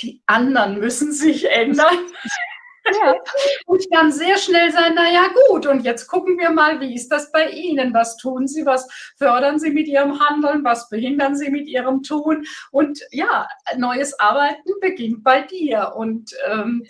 die 0.02 0.22
anderen 0.26 0.78
müssen 0.78 1.14
sich 1.14 1.50
ändern. 1.50 1.96
Ja. 3.02 3.16
Und 3.66 3.86
dann 3.92 4.12
sehr 4.12 4.38
schnell 4.38 4.72
sein, 4.72 4.96
naja 4.96 5.28
gut, 5.48 5.66
und 5.66 5.84
jetzt 5.84 6.08
gucken 6.08 6.38
wir 6.38 6.52
mal, 6.52 6.80
wie 6.80 6.96
ist 6.96 7.10
das 7.10 7.32
bei 7.32 7.50
Ihnen? 7.50 7.94
Was 7.94 8.18
tun 8.18 8.48
Sie? 8.48 8.66
Was 8.66 8.88
fördern 9.18 9.60
Sie 9.60 9.72
mit 9.72 9.88
Ihrem 9.88 10.20
Handeln? 10.20 10.64
Was 10.64 10.90
behindern 10.90 11.36
Sie 11.36 11.50
mit 11.50 11.68
Ihrem 11.68 12.04
Tun? 12.04 12.46
Und 12.72 13.02
ja, 13.12 13.48
neues 13.78 14.20
Arbeiten 14.20 14.72
beginnt 14.82 15.24
bei 15.24 15.42
dir. 15.42 15.94
Und 15.96 16.32
ähm, 16.48 16.86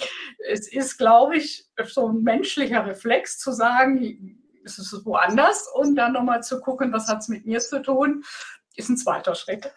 es 0.49 0.71
ist, 0.71 0.97
glaube 0.97 1.37
ich, 1.37 1.65
so 1.85 2.09
ein 2.09 2.23
menschlicher 2.23 2.85
Reflex 2.85 3.39
zu 3.39 3.51
sagen, 3.51 4.43
es 4.63 4.77
ist 4.77 5.05
woanders 5.05 5.67
und 5.73 5.95
dann 5.95 6.13
nochmal 6.13 6.43
zu 6.43 6.59
gucken, 6.59 6.91
was 6.91 7.07
hat 7.07 7.19
es 7.19 7.27
mit 7.27 7.45
mir 7.45 7.59
zu 7.59 7.81
tun, 7.81 8.23
ist 8.75 8.89
ein 8.89 8.97
zweiter 8.97 9.33
Schritt. 9.33 9.71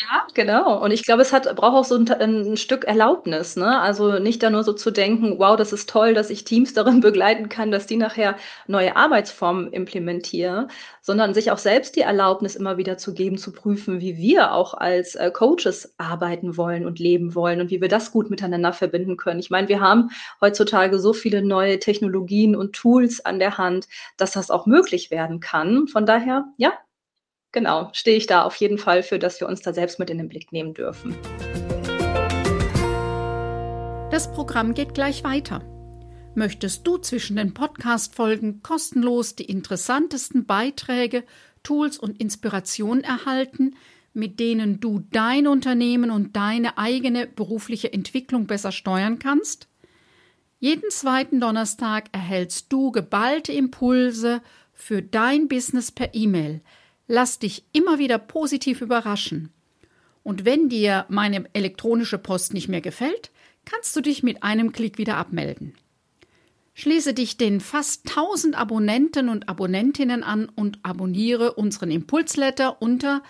Ja, 0.00 0.26
genau. 0.32 0.82
Und 0.82 0.90
ich 0.90 1.04
glaube, 1.04 1.20
es 1.20 1.32
hat, 1.34 1.44
braucht 1.54 1.74
auch 1.76 1.84
so 1.84 1.96
ein, 1.96 2.08
ein, 2.10 2.56
Stück 2.56 2.84
Erlaubnis. 2.84 3.56
Ne? 3.56 3.78
Also 3.78 4.18
nicht 4.18 4.42
da 4.42 4.48
nur 4.48 4.64
so 4.64 4.72
zu 4.72 4.90
denken, 4.90 5.38
wow, 5.38 5.54
das 5.54 5.72
ist 5.72 5.88
toll, 5.90 6.14
dass 6.14 6.30
ich 6.30 6.44
Teams 6.44 6.72
darin 6.74 7.00
begleiten 7.00 7.50
kann, 7.50 7.70
dass 7.70 7.86
die 7.86 7.96
nachher 7.96 8.36
neue 8.66 8.96
Arbeitsformen 8.96 9.70
implementieren, 9.72 10.68
sondern 11.02 11.34
sich 11.34 11.50
auch 11.50 11.58
selbst 11.58 11.94
die 11.96 12.00
Erlaubnis 12.00 12.56
immer 12.56 12.78
wieder 12.78 12.96
zu 12.96 13.12
geben, 13.12 13.36
zu 13.36 13.52
prüfen, 13.52 14.00
wie 14.00 14.16
wir 14.16 14.52
auch 14.52 14.72
als 14.72 15.14
äh, 15.14 15.30
Coaches 15.30 15.94
arbeiten 15.98 16.56
wollen 16.56 16.86
und 16.86 16.98
leben 16.98 17.34
wollen 17.34 17.60
und 17.60 17.70
wie 17.70 17.82
wir 17.82 17.88
das 17.88 18.12
gut 18.12 18.30
miteinander 18.30 18.72
verbinden 18.72 19.18
können. 19.18 19.40
Ich 19.40 19.50
meine, 19.50 19.68
wir 19.68 19.80
haben 19.80 20.08
heutzutage 20.40 20.98
so 21.00 21.12
viele 21.12 21.42
neue 21.42 21.78
Technologien 21.78 22.56
und 22.56 22.72
Tools 22.74 23.24
an 23.24 23.38
der 23.38 23.58
Hand, 23.58 23.88
dass 24.16 24.32
das 24.32 24.50
auch 24.50 24.64
möglich 24.66 25.10
werden 25.10 25.40
kann. 25.40 25.86
Von 25.86 26.06
daher, 26.06 26.46
ja, 26.56 26.72
genau, 27.52 27.90
stehe 27.92 28.16
ich 28.16 28.26
da 28.26 28.42
auf 28.42 28.56
jeden 28.56 28.78
Fall 28.78 29.02
für, 29.02 29.18
dass 29.18 29.38
wir 29.40 29.46
uns 29.46 29.60
da 29.60 29.72
selbst 29.72 29.98
mit 29.98 30.10
in 30.10 30.18
den 30.18 30.28
Blick 30.28 30.50
nehmen 30.52 30.74
dürfen. 30.74 31.16
Das 34.10 34.30
Programm 34.32 34.74
geht 34.74 34.94
gleich 34.94 35.22
weiter. 35.24 35.62
Möchtest 36.34 36.86
du 36.86 36.96
zwischen 36.96 37.36
den 37.36 37.54
Podcast-Folgen 37.54 38.62
kostenlos 38.62 39.36
die 39.36 39.44
interessantesten 39.44 40.46
Beiträge, 40.46 41.24
Tools 41.62 41.98
und 41.98 42.20
Inspirationen 42.20 43.04
erhalten, 43.04 43.76
mit 44.14 44.40
denen 44.40 44.80
du 44.80 45.02
dein 45.10 45.46
Unternehmen 45.46 46.10
und 46.10 46.36
deine 46.36 46.78
eigene 46.78 47.26
berufliche 47.26 47.92
Entwicklung 47.92 48.46
besser 48.46 48.72
steuern 48.72 49.18
kannst? 49.18 49.68
Jeden 50.58 50.90
zweiten 50.90 51.40
Donnerstag 51.40 52.04
erhältst 52.12 52.72
du 52.72 52.92
geballte 52.92 53.52
Impulse 53.52 54.42
für 54.72 55.02
dein 55.02 55.48
Business 55.48 55.92
per 55.92 56.14
E-Mail– 56.14 56.62
Lass 57.14 57.38
dich 57.38 57.64
immer 57.72 57.98
wieder 57.98 58.16
positiv 58.16 58.80
überraschen. 58.80 59.50
Und 60.22 60.46
wenn 60.46 60.70
dir 60.70 61.04
meine 61.10 61.44
elektronische 61.52 62.16
Post 62.16 62.54
nicht 62.54 62.68
mehr 62.68 62.80
gefällt, 62.80 63.30
kannst 63.66 63.94
du 63.94 64.00
dich 64.00 64.22
mit 64.22 64.42
einem 64.42 64.72
Klick 64.72 64.96
wieder 64.96 65.18
abmelden. 65.18 65.74
Schließe 66.72 67.12
dich 67.12 67.36
den 67.36 67.60
fast 67.60 68.08
1000 68.08 68.58
Abonnenten 68.58 69.28
und 69.28 69.50
Abonnentinnen 69.50 70.22
an 70.22 70.50
und 70.54 70.78
abonniere 70.84 71.52
unseren 71.52 71.90
Impulsletter 71.90 72.80
unter 72.80 73.22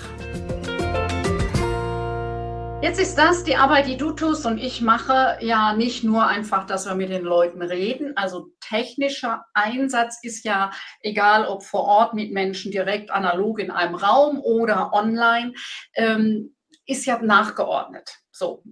Jetzt 2.83 3.01
ist 3.01 3.17
das 3.17 3.43
die 3.43 3.57
Arbeit, 3.57 3.87
die 3.87 3.97
du 3.97 4.13
tust 4.13 4.45
und 4.45 4.59
ich 4.59 4.83
mache 4.83 5.39
ja 5.41 5.73
nicht 5.73 6.05
nur 6.05 6.27
einfach, 6.27 6.67
dass 6.67 6.87
wir 6.87 6.95
mit 6.95 7.09
den 7.09 7.25
Leuten 7.25 7.63
reden. 7.63 8.17
Also 8.17 8.51
technischer 8.61 9.47
Einsatz 9.55 10.19
ist 10.23 10.45
ja 10.45 10.71
egal, 11.01 11.47
ob 11.47 11.65
vor 11.65 11.85
Ort 11.85 12.15
mit 12.15 12.33
Menschen 12.33 12.71
direkt 12.71 13.11
analog 13.11 13.61
in 13.61 13.71
einem 13.71 13.95
Raum 13.95 14.41
oder 14.41 14.93
online, 14.93 15.55
ähm, 15.95 16.55
ist 16.87 17.07
ja 17.07 17.19
nachgeordnet. 17.21 18.19
So, 18.31 18.63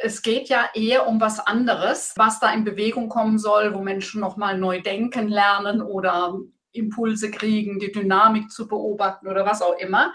es 0.00 0.22
geht 0.22 0.48
ja 0.48 0.70
eher 0.74 1.06
um 1.06 1.20
was 1.20 1.38
anderes, 1.38 2.14
was 2.16 2.40
da 2.40 2.52
in 2.52 2.64
Bewegung 2.64 3.10
kommen 3.10 3.38
soll, 3.38 3.74
wo 3.74 3.80
Menschen 3.80 4.20
nochmal 4.20 4.56
neu 4.58 4.80
denken 4.80 5.28
lernen 5.28 5.82
oder 5.82 6.38
Impulse 6.72 7.30
kriegen, 7.30 7.78
die 7.78 7.92
Dynamik 7.92 8.50
zu 8.50 8.66
beobachten 8.66 9.28
oder 9.28 9.46
was 9.46 9.62
auch 9.62 9.76
immer. 9.78 10.12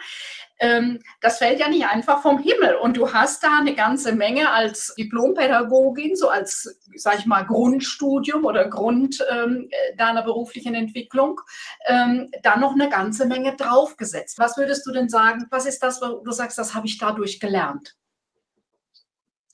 Ähm, 0.60 1.00
das 1.22 1.38
fällt 1.38 1.60
ja 1.60 1.70
nicht 1.70 1.86
einfach 1.86 2.22
vom 2.22 2.40
Himmel. 2.40 2.76
Und 2.76 2.98
du 2.98 3.14
hast 3.14 3.44
da 3.44 3.60
eine 3.60 3.76
ganze 3.76 4.14
Menge 4.14 4.52
als 4.52 4.94
Diplompädagogin, 4.98 6.16
so 6.16 6.30
als, 6.30 6.80
sag 6.96 7.20
ich 7.20 7.26
mal, 7.26 7.44
Grundstudium 7.46 8.46
oder 8.46 8.68
Grund 8.68 9.24
ähm, 9.32 9.70
deiner 9.98 10.24
beruflichen 10.24 10.74
Entwicklung, 10.74 11.40
ähm, 11.88 12.32
da 12.44 12.58
noch 12.58 12.74
eine 12.74 12.90
ganze 12.90 13.26
Menge 13.26 13.56
draufgesetzt. 13.56 14.40
Was 14.40 14.58
würdest 14.58 14.86
du 14.86 14.92
denn 14.92 15.10
sagen? 15.10 15.46
Was 15.52 15.66
ist 15.66 15.84
das, 15.84 16.02
wo 16.02 16.24
du 16.24 16.32
sagst, 16.32 16.58
das 16.58 16.74
habe 16.74 16.88
ich 16.88 16.98
dadurch 16.98 17.40
gelernt? 17.40 17.96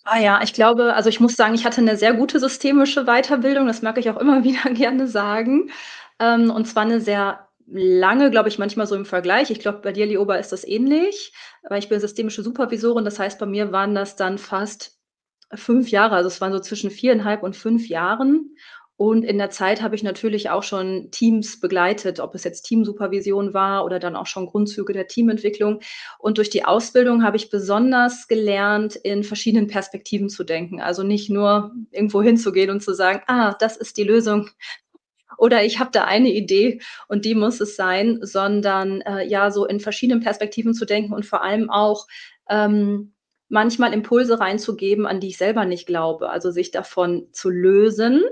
Ah 0.05 0.19
ja, 0.19 0.41
ich 0.43 0.53
glaube, 0.53 0.93
also 0.95 1.07
ich 1.07 1.21
muss 1.21 1.35
sagen, 1.35 1.53
ich 1.53 1.63
hatte 1.63 1.79
eine 1.79 1.95
sehr 1.95 2.13
gute 2.13 2.37
systemische 2.37 3.05
Weiterbildung, 3.05 3.67
das 3.67 3.81
mag 3.81 3.97
ich 3.97 4.09
auch 4.09 4.17
immer 4.17 4.43
wieder 4.43 4.69
gerne 4.71 5.07
sagen. 5.07 5.71
Ähm, 6.23 6.51
und 6.51 6.65
zwar 6.65 6.83
eine 6.83 7.01
sehr 7.01 7.49
lange, 7.67 8.29
glaube 8.29 8.49
ich, 8.49 8.59
manchmal 8.59 8.87
so 8.87 8.95
im 8.95 9.05
Vergleich. 9.05 9.49
Ich 9.49 9.59
glaube, 9.59 9.79
bei 9.79 9.91
dir, 9.91 10.05
Lioba, 10.05 10.35
ist 10.35 10.51
das 10.51 10.63
ähnlich, 10.65 11.33
weil 11.67 11.79
ich 11.79 11.89
bin 11.89 11.99
systemische 11.99 12.43
Supervisorin. 12.43 13.05
Das 13.05 13.19
heißt, 13.19 13.39
bei 13.39 13.45
mir 13.45 13.71
waren 13.71 13.95
das 13.95 14.15
dann 14.15 14.37
fast 14.37 14.99
fünf 15.53 15.89
Jahre. 15.89 16.15
Also 16.15 16.27
es 16.27 16.41
waren 16.41 16.53
so 16.53 16.59
zwischen 16.59 16.91
viereinhalb 16.91 17.43
und 17.43 17.55
fünf 17.55 17.87
Jahren. 17.87 18.55
Und 18.95 19.23
in 19.23 19.39
der 19.39 19.49
Zeit 19.49 19.81
habe 19.81 19.95
ich 19.95 20.03
natürlich 20.03 20.51
auch 20.51 20.61
schon 20.61 21.09
Teams 21.11 21.59
begleitet, 21.59 22.19
ob 22.19 22.35
es 22.35 22.43
jetzt 22.43 22.61
Teamsupervision 22.61 23.53
war 23.53 23.85
oder 23.85 23.97
dann 23.97 24.15
auch 24.15 24.27
schon 24.27 24.45
Grundzüge 24.45 24.93
der 24.93 25.07
Teamentwicklung. 25.07 25.79
Und 26.19 26.37
durch 26.37 26.51
die 26.51 26.63
Ausbildung 26.63 27.23
habe 27.23 27.37
ich 27.37 27.49
besonders 27.49 28.27
gelernt, 28.27 28.95
in 28.95 29.23
verschiedenen 29.23 29.67
Perspektiven 29.67 30.29
zu 30.29 30.43
denken. 30.43 30.79
Also 30.79 31.01
nicht 31.01 31.29
nur 31.29 31.71
irgendwo 31.91 32.21
hinzugehen 32.21 32.69
und 32.69 32.83
zu 32.83 32.93
sagen, 32.93 33.21
ah, 33.27 33.55
das 33.59 33.77
ist 33.77 33.97
die 33.97 34.03
Lösung 34.03 34.51
oder 35.43 35.65
ich 35.65 35.77
habe 35.77 35.89
da 35.91 36.05
eine 36.05 36.31
Idee 36.31 36.79
und 37.09 37.25
die 37.25 37.35
muss 37.35 37.59
es 37.59 37.75
sein, 37.75 38.19
sondern 38.21 39.01
äh, 39.01 39.27
ja, 39.27 39.51
so 39.51 39.65
in 39.65 39.81
verschiedenen 39.81 40.23
Perspektiven 40.23 40.73
zu 40.73 40.85
denken 40.85 41.11
und 41.11 41.25
vor 41.25 41.43
allem 41.43 41.69
auch 41.69 42.07
ähm, 42.49 43.13
manchmal 43.49 43.91
Impulse 43.91 44.39
reinzugeben, 44.39 45.05
an 45.05 45.19
die 45.19 45.27
ich 45.27 45.37
selber 45.37 45.65
nicht 45.65 45.85
glaube. 45.85 46.29
Also 46.29 46.49
sich 46.49 46.71
davon 46.71 47.27
zu 47.33 47.49
lösen, 47.49 48.23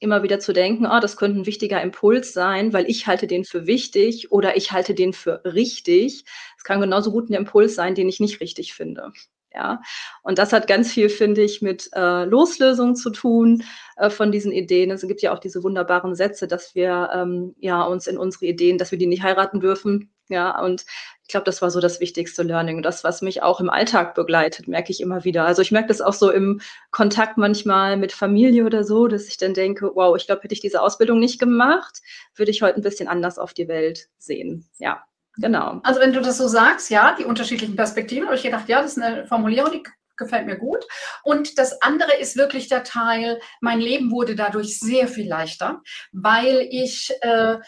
immer 0.00 0.24
wieder 0.24 0.40
zu 0.40 0.52
denken, 0.52 0.84
oh, 0.86 0.98
das 1.00 1.16
könnte 1.16 1.38
ein 1.38 1.46
wichtiger 1.46 1.80
Impuls 1.80 2.32
sein, 2.32 2.72
weil 2.72 2.90
ich 2.90 3.06
halte 3.06 3.28
den 3.28 3.44
für 3.44 3.68
wichtig 3.68 4.32
oder 4.32 4.56
ich 4.56 4.72
halte 4.72 4.94
den 4.94 5.12
für 5.12 5.44
richtig. 5.44 6.24
Es 6.56 6.64
kann 6.64 6.80
genauso 6.80 7.12
gut 7.12 7.30
ein 7.30 7.34
Impuls 7.34 7.76
sein, 7.76 7.94
den 7.94 8.08
ich 8.08 8.18
nicht 8.18 8.40
richtig 8.40 8.74
finde. 8.74 9.12
Ja, 9.58 9.82
und 10.22 10.38
das 10.38 10.52
hat 10.52 10.68
ganz 10.68 10.92
viel, 10.92 11.08
finde 11.08 11.42
ich, 11.42 11.62
mit 11.62 11.90
äh, 11.92 12.24
Loslösung 12.24 12.94
zu 12.94 13.10
tun 13.10 13.64
äh, 13.96 14.08
von 14.08 14.30
diesen 14.30 14.52
Ideen. 14.52 14.92
Es 14.92 15.02
gibt 15.02 15.20
ja 15.20 15.34
auch 15.34 15.40
diese 15.40 15.64
wunderbaren 15.64 16.14
Sätze, 16.14 16.46
dass 16.46 16.76
wir 16.76 17.10
ähm, 17.12 17.56
ja 17.58 17.82
uns 17.82 18.06
in 18.06 18.18
unsere 18.18 18.46
Ideen, 18.46 18.78
dass 18.78 18.92
wir 18.92 18.98
die 18.98 19.08
nicht 19.08 19.24
heiraten 19.24 19.58
dürfen. 19.58 20.12
Ja, 20.28 20.60
und 20.60 20.84
ich 21.22 21.28
glaube, 21.28 21.44
das 21.44 21.60
war 21.60 21.72
so 21.72 21.80
das 21.80 21.98
wichtigste 21.98 22.44
Learning. 22.44 22.82
Das, 22.82 23.02
was 23.02 23.20
mich 23.20 23.42
auch 23.42 23.60
im 23.60 23.68
Alltag 23.68 24.14
begleitet, 24.14 24.68
merke 24.68 24.92
ich 24.92 25.00
immer 25.00 25.24
wieder. 25.24 25.44
Also 25.44 25.60
ich 25.62 25.72
merke 25.72 25.88
das 25.88 26.00
auch 26.02 26.12
so 26.12 26.30
im 26.30 26.60
Kontakt 26.92 27.36
manchmal 27.36 27.96
mit 27.96 28.12
Familie 28.12 28.64
oder 28.64 28.84
so, 28.84 29.08
dass 29.08 29.26
ich 29.26 29.38
dann 29.38 29.54
denke, 29.54 29.90
wow, 29.94 30.16
ich 30.16 30.26
glaube, 30.26 30.42
hätte 30.42 30.54
ich 30.54 30.60
diese 30.60 30.82
Ausbildung 30.82 31.18
nicht 31.18 31.40
gemacht, 31.40 32.00
würde 32.36 32.52
ich 32.52 32.62
heute 32.62 32.76
ein 32.76 32.82
bisschen 32.82 33.08
anders 33.08 33.38
auf 33.38 33.54
die 33.54 33.66
Welt 33.66 34.08
sehen. 34.18 34.68
Ja. 34.78 35.02
Genau. 35.38 35.80
Also 35.84 36.00
wenn 36.00 36.12
du 36.12 36.20
das 36.20 36.36
so 36.36 36.48
sagst, 36.48 36.90
ja, 36.90 37.14
die 37.16 37.24
unterschiedlichen 37.24 37.76
Perspektiven, 37.76 38.26
habe 38.26 38.36
ich 38.36 38.42
gedacht, 38.42 38.68
ja, 38.68 38.82
das 38.82 38.96
ist 38.96 39.02
eine 39.02 39.26
Formulierung, 39.26 39.72
die 39.72 39.82
gefällt 40.16 40.46
mir 40.46 40.58
gut. 40.58 40.84
Und 41.22 41.58
das 41.58 41.80
andere 41.80 42.16
ist 42.16 42.36
wirklich 42.36 42.68
der 42.68 42.82
Teil, 42.82 43.40
mein 43.60 43.80
Leben 43.80 44.10
wurde 44.10 44.34
dadurch 44.34 44.80
sehr 44.80 45.06
viel 45.06 45.28
leichter, 45.28 45.80
weil 46.12 46.66
ich, 46.70 47.12
äh, 47.22 47.58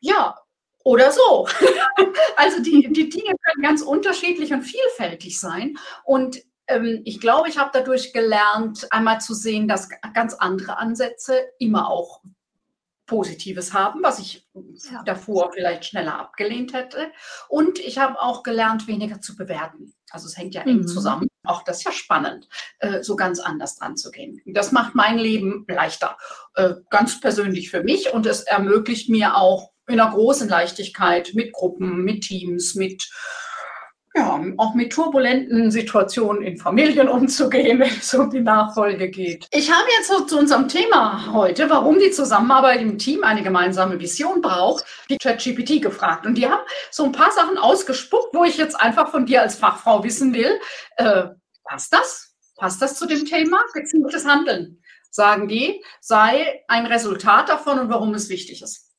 ja, 0.00 0.36
oder 0.84 1.12
so. 1.12 1.46
also 2.36 2.60
die, 2.60 2.92
die 2.92 3.08
Dinge 3.08 3.34
können 3.44 3.62
ganz 3.62 3.82
unterschiedlich 3.82 4.52
und 4.52 4.62
vielfältig 4.62 5.40
sein. 5.40 5.78
Und 6.04 6.42
ähm, 6.66 7.02
ich 7.04 7.20
glaube, 7.20 7.48
ich 7.48 7.56
habe 7.56 7.70
dadurch 7.72 8.12
gelernt, 8.12 8.88
einmal 8.90 9.20
zu 9.20 9.32
sehen, 9.32 9.68
dass 9.68 9.88
ganz 10.12 10.34
andere 10.34 10.78
Ansätze 10.78 11.38
immer 11.60 11.88
auch 11.88 12.20
Positives 13.12 13.74
haben, 13.74 14.02
was 14.02 14.18
ich 14.18 14.48
ja. 14.90 15.02
davor 15.04 15.52
vielleicht 15.52 15.84
schneller 15.84 16.18
abgelehnt 16.18 16.72
hätte. 16.72 17.12
Und 17.48 17.78
ich 17.78 17.98
habe 17.98 18.18
auch 18.18 18.42
gelernt, 18.42 18.88
weniger 18.88 19.20
zu 19.20 19.36
bewerten. 19.36 19.92
Also 20.10 20.26
es 20.26 20.38
hängt 20.38 20.54
ja 20.54 20.62
eng 20.62 20.78
mhm. 20.78 20.86
zusammen. 20.86 21.28
Auch 21.44 21.62
das 21.62 21.78
ist 21.78 21.84
ja 21.84 21.92
spannend, 21.92 22.48
äh, 22.78 23.02
so 23.02 23.14
ganz 23.14 23.38
anders 23.38 23.76
dran 23.76 23.98
zu 23.98 24.10
gehen. 24.10 24.40
Das 24.46 24.72
macht 24.72 24.94
mein 24.94 25.18
Leben 25.18 25.66
leichter, 25.68 26.16
äh, 26.54 26.74
ganz 26.88 27.20
persönlich 27.20 27.68
für 27.68 27.82
mich. 27.82 28.14
Und 28.14 28.24
es 28.24 28.44
ermöglicht 28.44 29.10
mir 29.10 29.36
auch 29.36 29.72
in 29.86 30.00
einer 30.00 30.10
großen 30.10 30.48
Leichtigkeit 30.48 31.32
mit 31.34 31.52
Gruppen, 31.52 32.02
mit 32.02 32.22
Teams, 32.22 32.74
mit 32.76 33.10
ja, 34.14 34.44
auch 34.58 34.74
mit 34.74 34.92
turbulenten 34.92 35.70
Situationen 35.70 36.42
in 36.42 36.58
Familien 36.58 37.08
umzugehen, 37.08 37.78
wenn 37.78 37.88
es 37.88 38.12
um 38.14 38.30
die 38.30 38.40
Nachfolge 38.40 39.08
geht. 39.08 39.46
Ich 39.50 39.70
habe 39.70 39.88
jetzt 39.96 40.08
so 40.08 40.20
zu 40.24 40.38
unserem 40.38 40.68
Thema 40.68 41.32
heute, 41.32 41.70
warum 41.70 41.98
die 41.98 42.10
Zusammenarbeit 42.10 42.80
im 42.80 42.98
Team 42.98 43.24
eine 43.24 43.42
gemeinsame 43.42 43.98
Vision 43.98 44.42
braucht, 44.42 44.84
die 45.08 45.16
ChatGPT 45.16 45.80
gefragt. 45.80 46.26
Und 46.26 46.36
die 46.36 46.46
haben 46.46 46.62
so 46.90 47.04
ein 47.04 47.12
paar 47.12 47.32
Sachen 47.32 47.56
ausgespuckt, 47.56 48.34
wo 48.34 48.44
ich 48.44 48.58
jetzt 48.58 48.78
einfach 48.78 49.10
von 49.10 49.24
dir 49.24 49.40
als 49.40 49.56
Fachfrau 49.56 50.04
wissen 50.04 50.34
will, 50.34 50.60
äh, 50.96 51.24
passt 51.64 51.92
das? 51.92 52.34
Passt 52.56 52.82
das 52.82 52.98
zu 52.98 53.06
dem 53.06 53.24
Thema? 53.24 53.60
Gezieltes 53.72 54.26
Handeln, 54.26 54.82
sagen 55.10 55.48
die, 55.48 55.82
sei 56.00 56.62
ein 56.68 56.84
Resultat 56.84 57.48
davon 57.48 57.78
und 57.78 57.88
warum 57.88 58.12
es 58.14 58.28
wichtig 58.28 58.62
ist. 58.62 58.90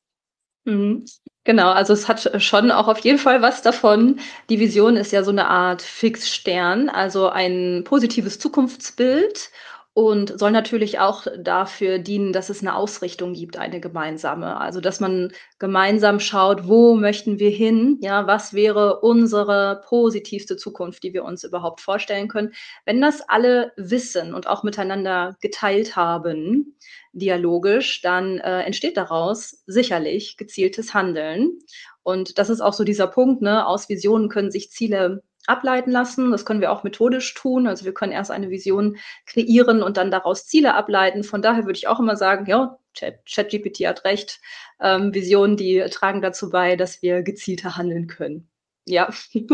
Mhm. 0.64 1.04
Genau, 1.46 1.70
also 1.72 1.92
es 1.92 2.08
hat 2.08 2.42
schon 2.42 2.70
auch 2.70 2.88
auf 2.88 2.98
jeden 3.00 3.18
Fall 3.18 3.42
was 3.42 3.60
davon. 3.60 4.18
Die 4.48 4.58
Vision 4.60 4.96
ist 4.96 5.12
ja 5.12 5.22
so 5.22 5.30
eine 5.30 5.46
Art 5.48 5.82
Fixstern, 5.82 6.88
also 6.88 7.28
ein 7.28 7.82
positives 7.84 8.38
Zukunftsbild 8.38 9.50
und 9.94 10.40
soll 10.40 10.50
natürlich 10.50 10.98
auch 10.98 11.24
dafür 11.38 12.00
dienen, 12.00 12.32
dass 12.32 12.50
es 12.50 12.62
eine 12.62 12.74
Ausrichtung 12.74 13.32
gibt, 13.32 13.56
eine 13.56 13.78
gemeinsame. 13.80 14.60
Also, 14.60 14.80
dass 14.80 14.98
man 14.98 15.32
gemeinsam 15.60 16.18
schaut, 16.18 16.66
wo 16.66 16.96
möchten 16.96 17.38
wir 17.38 17.50
hin? 17.50 17.98
Ja, 18.02 18.26
was 18.26 18.54
wäre 18.54 19.00
unsere 19.00 19.82
positivste 19.86 20.56
Zukunft, 20.56 21.04
die 21.04 21.14
wir 21.14 21.22
uns 21.24 21.44
überhaupt 21.44 21.80
vorstellen 21.80 22.26
können? 22.26 22.52
Wenn 22.84 23.00
das 23.00 23.22
alle 23.28 23.72
wissen 23.76 24.34
und 24.34 24.48
auch 24.48 24.64
miteinander 24.64 25.36
geteilt 25.40 25.94
haben, 25.94 26.76
dialogisch, 27.12 28.02
dann 28.02 28.38
äh, 28.38 28.62
entsteht 28.62 28.96
daraus 28.96 29.62
sicherlich 29.66 30.36
gezieltes 30.36 30.92
Handeln. 30.92 31.60
Und 32.02 32.38
das 32.38 32.50
ist 32.50 32.60
auch 32.60 32.72
so 32.72 32.82
dieser 32.82 33.06
Punkt, 33.06 33.42
ne? 33.42 33.64
Aus 33.64 33.88
Visionen 33.88 34.28
können 34.28 34.50
sich 34.50 34.72
Ziele 34.72 35.22
ableiten 35.46 35.90
lassen. 35.90 36.30
Das 36.30 36.44
können 36.44 36.60
wir 36.60 36.72
auch 36.72 36.84
methodisch 36.84 37.34
tun. 37.34 37.66
Also 37.66 37.84
wir 37.84 37.94
können 37.94 38.12
erst 38.12 38.30
eine 38.30 38.50
Vision 38.50 38.96
kreieren 39.26 39.82
und 39.82 39.96
dann 39.96 40.10
daraus 40.10 40.46
Ziele 40.46 40.74
ableiten. 40.74 41.24
Von 41.24 41.42
daher 41.42 41.64
würde 41.64 41.76
ich 41.76 41.88
auch 41.88 42.00
immer 42.00 42.16
sagen, 42.16 42.46
ja, 42.46 42.78
ChatGPT 42.94 43.86
hat 43.86 44.04
recht. 44.04 44.40
Ähm, 44.80 45.12
Visionen, 45.14 45.56
die 45.56 45.84
tragen 45.90 46.22
dazu 46.22 46.50
bei, 46.50 46.76
dass 46.76 47.02
wir 47.02 47.22
gezielter 47.22 47.76
handeln 47.76 48.06
können. 48.06 48.48
Ja. 48.86 49.12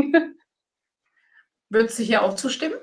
Würdest 1.69 1.99
du 1.99 2.03
hier 2.03 2.23
auch 2.23 2.35
zustimmen? 2.35 2.79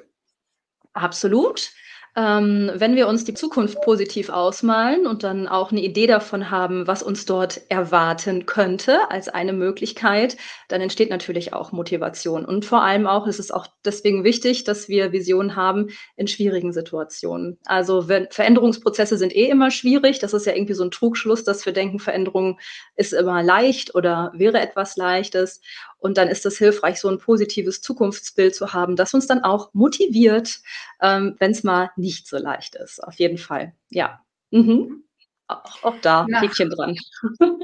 Absolut. 0.93 1.71
Ähm, 2.17 2.71
wenn 2.73 2.95
wir 2.95 3.07
uns 3.07 3.25
die 3.25 3.35
Zukunft 3.35 3.79
positiv 3.83 4.29
ausmalen 4.29 5.05
und 5.05 5.21
dann 5.21 5.47
auch 5.47 5.71
eine 5.71 5.81
Idee 5.81 6.07
davon 6.07 6.49
haben, 6.49 6.87
was 6.87 7.03
uns 7.03 7.25
dort 7.25 7.61
erwarten 7.69 8.47
könnte 8.47 9.11
als 9.11 9.29
eine 9.29 9.53
Möglichkeit, 9.53 10.35
dann 10.67 10.81
entsteht 10.81 11.11
natürlich 11.11 11.53
auch 11.53 11.71
Motivation. 11.71 12.43
Und 12.43 12.65
vor 12.65 12.81
allem 12.81 13.05
auch 13.05 13.27
ist 13.27 13.37
es 13.37 13.51
auch 13.51 13.67
deswegen 13.85 14.23
wichtig, 14.23 14.63
dass 14.63 14.89
wir 14.89 15.11
Visionen 15.11 15.55
haben 15.55 15.89
in 16.15 16.27
schwierigen 16.27 16.73
Situationen. 16.73 17.59
Also 17.65 18.07
wenn, 18.07 18.27
Veränderungsprozesse 18.31 19.15
sind 19.15 19.35
eh 19.35 19.45
immer 19.45 19.69
schwierig. 19.69 20.17
Das 20.17 20.33
ist 20.33 20.47
ja 20.47 20.55
irgendwie 20.55 20.73
so 20.73 20.85
ein 20.85 20.91
Trugschluss, 20.91 21.43
dass 21.43 21.67
wir 21.67 21.73
denken, 21.73 21.99
Veränderung 21.99 22.59
ist 22.95 23.13
immer 23.13 23.43
leicht 23.43 23.93
oder 23.93 24.31
wäre 24.33 24.59
etwas 24.59 24.97
Leichtes. 24.97 25.61
Und 25.99 26.17
dann 26.17 26.27
ist 26.27 26.45
es 26.45 26.57
hilfreich, 26.57 26.99
so 26.99 27.09
ein 27.09 27.17
positives 27.17 27.81
Zukunftsbild 27.81 28.55
zu 28.55 28.73
haben, 28.73 28.95
das 28.95 29.13
uns 29.13 29.27
dann 29.27 29.43
auch 29.43 29.73
motiviert, 29.73 30.59
ähm, 31.01 31.35
wenn 31.39 31.51
es 31.51 31.63
mal 31.63 31.91
nicht 31.95 32.27
so 32.27 32.37
leicht 32.37 32.75
ist. 32.75 33.03
Auf 33.03 33.15
jeden 33.15 33.37
Fall. 33.37 33.73
Ja. 33.89 34.21
Mhm. 34.51 35.03
Auch, 35.47 35.83
auch 35.83 35.95
da, 36.01 36.25
Nach, 36.27 36.41
Häkchen 36.41 36.69
dran. 36.69 36.95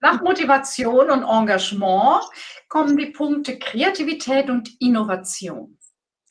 Nach 0.00 0.20
Motivation 0.22 1.10
und 1.10 1.22
Engagement 1.22 2.24
kommen 2.68 2.96
die 2.96 3.06
Punkte 3.06 3.58
Kreativität 3.58 4.50
und 4.50 4.70
Innovation. 4.80 5.78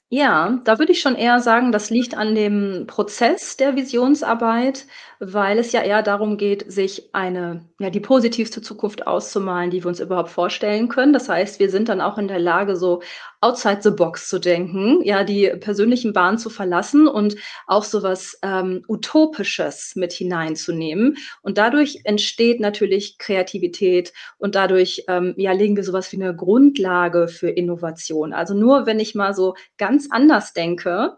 Ja, 0.10 0.60
da 0.66 0.78
würde 0.78 0.92
ich 0.92 1.00
schon 1.00 1.16
eher 1.16 1.40
sagen, 1.40 1.72
das 1.72 1.90
liegt 1.90 2.16
an 2.16 2.36
dem 2.36 2.86
Prozess 2.86 3.56
der 3.56 3.78
Visionsarbeit, 3.78 4.86
weil 5.24 5.60
es 5.60 5.72
ja 5.72 5.84
eher 5.84 6.02
darum 6.02 6.36
geht, 6.36 6.72
sich 6.72 7.14
eine, 7.14 7.64
ja, 7.80 7.92
die 7.92 8.00
positivste 8.00 8.64
Zukunft 8.64 9.06
auszumalen, 9.06 9.70
die 9.70 9.84
wir 9.84 9.88
uns 9.88 10.00
überhaupt 10.00 10.32
vorstellen 10.32 10.90
können. 10.90 11.14
Das 11.14 11.30
heißt, 11.30 11.60
wir 11.60 11.70
sind 11.70 11.90
dann 11.90 12.02
auch 12.02 12.18
in 12.18 12.28
der 12.28 12.40
Lage, 12.40 12.76
so 12.76 13.04
outside 13.40 13.82
the 13.84 13.92
box 13.92 14.30
zu 14.30 14.40
denken, 14.40 15.04
ja, 15.04 15.24
die 15.24 15.48
persönlichen 15.60 16.12
Bahnen 16.12 16.40
zu 16.40 16.50
verlassen 16.50 17.08
und 17.08 17.36
auch 17.68 17.84
so 17.84 18.02
was 18.02 18.40
ähm, 18.42 18.84
Utopisches 18.88 19.96
mit 19.96 20.12
hineinzunehmen. 20.12 21.18
Und 21.44 21.60
dadurch 21.60 22.02
entsteht 22.04 22.60
natürlich 22.60 23.20
Kreativität 23.20 24.14
und 24.40 24.56
dadurch, 24.56 25.04
ähm, 25.08 25.36
ja, 25.38 25.52
legen 25.52 25.76
wir 25.76 25.84
sowas 25.84 26.12
wie 26.12 26.22
eine 26.22 26.36
Grundlage 26.36 27.28
für 27.28 27.50
Innovation. 27.50 28.34
Also 28.34 28.56
nur 28.56 28.88
wenn 28.88 29.00
ich 29.00 29.14
mal 29.14 29.36
so 29.36 29.54
ganz 29.78 30.08
anders 30.10 30.54
denke, 30.54 31.18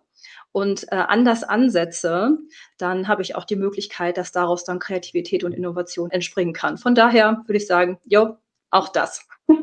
und 0.53 0.89
äh, 0.91 0.95
anders 0.95 1.43
ansetze, 1.43 2.37
dann 2.77 3.09
habe 3.09 3.21
ich 3.23 3.35
auch 3.35 3.43
die 3.43 3.57
Möglichkeit, 3.57 4.17
dass 4.17 4.31
daraus 4.31 4.63
dann 4.63 4.79
Kreativität 4.79 5.43
und 5.43 5.51
Innovation 5.51 6.09
entspringen 6.11 6.53
kann. 6.53 6.77
Von 6.77 6.95
daher 6.95 7.43
würde 7.45 7.57
ich 7.57 7.67
sagen, 7.67 7.99
jo, 8.05 8.37
auch 8.69 8.87
das 8.87 9.27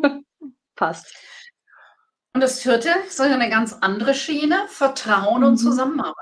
passt. 0.76 1.14
Und 2.34 2.42
das 2.42 2.60
vierte 2.60 2.90
ist 3.06 3.20
eine 3.20 3.48
ganz 3.48 3.72
andere 3.80 4.14
Schiene, 4.14 4.56
Vertrauen 4.68 5.40
mhm. 5.40 5.46
und 5.46 5.56
Zusammenarbeit. 5.56 6.14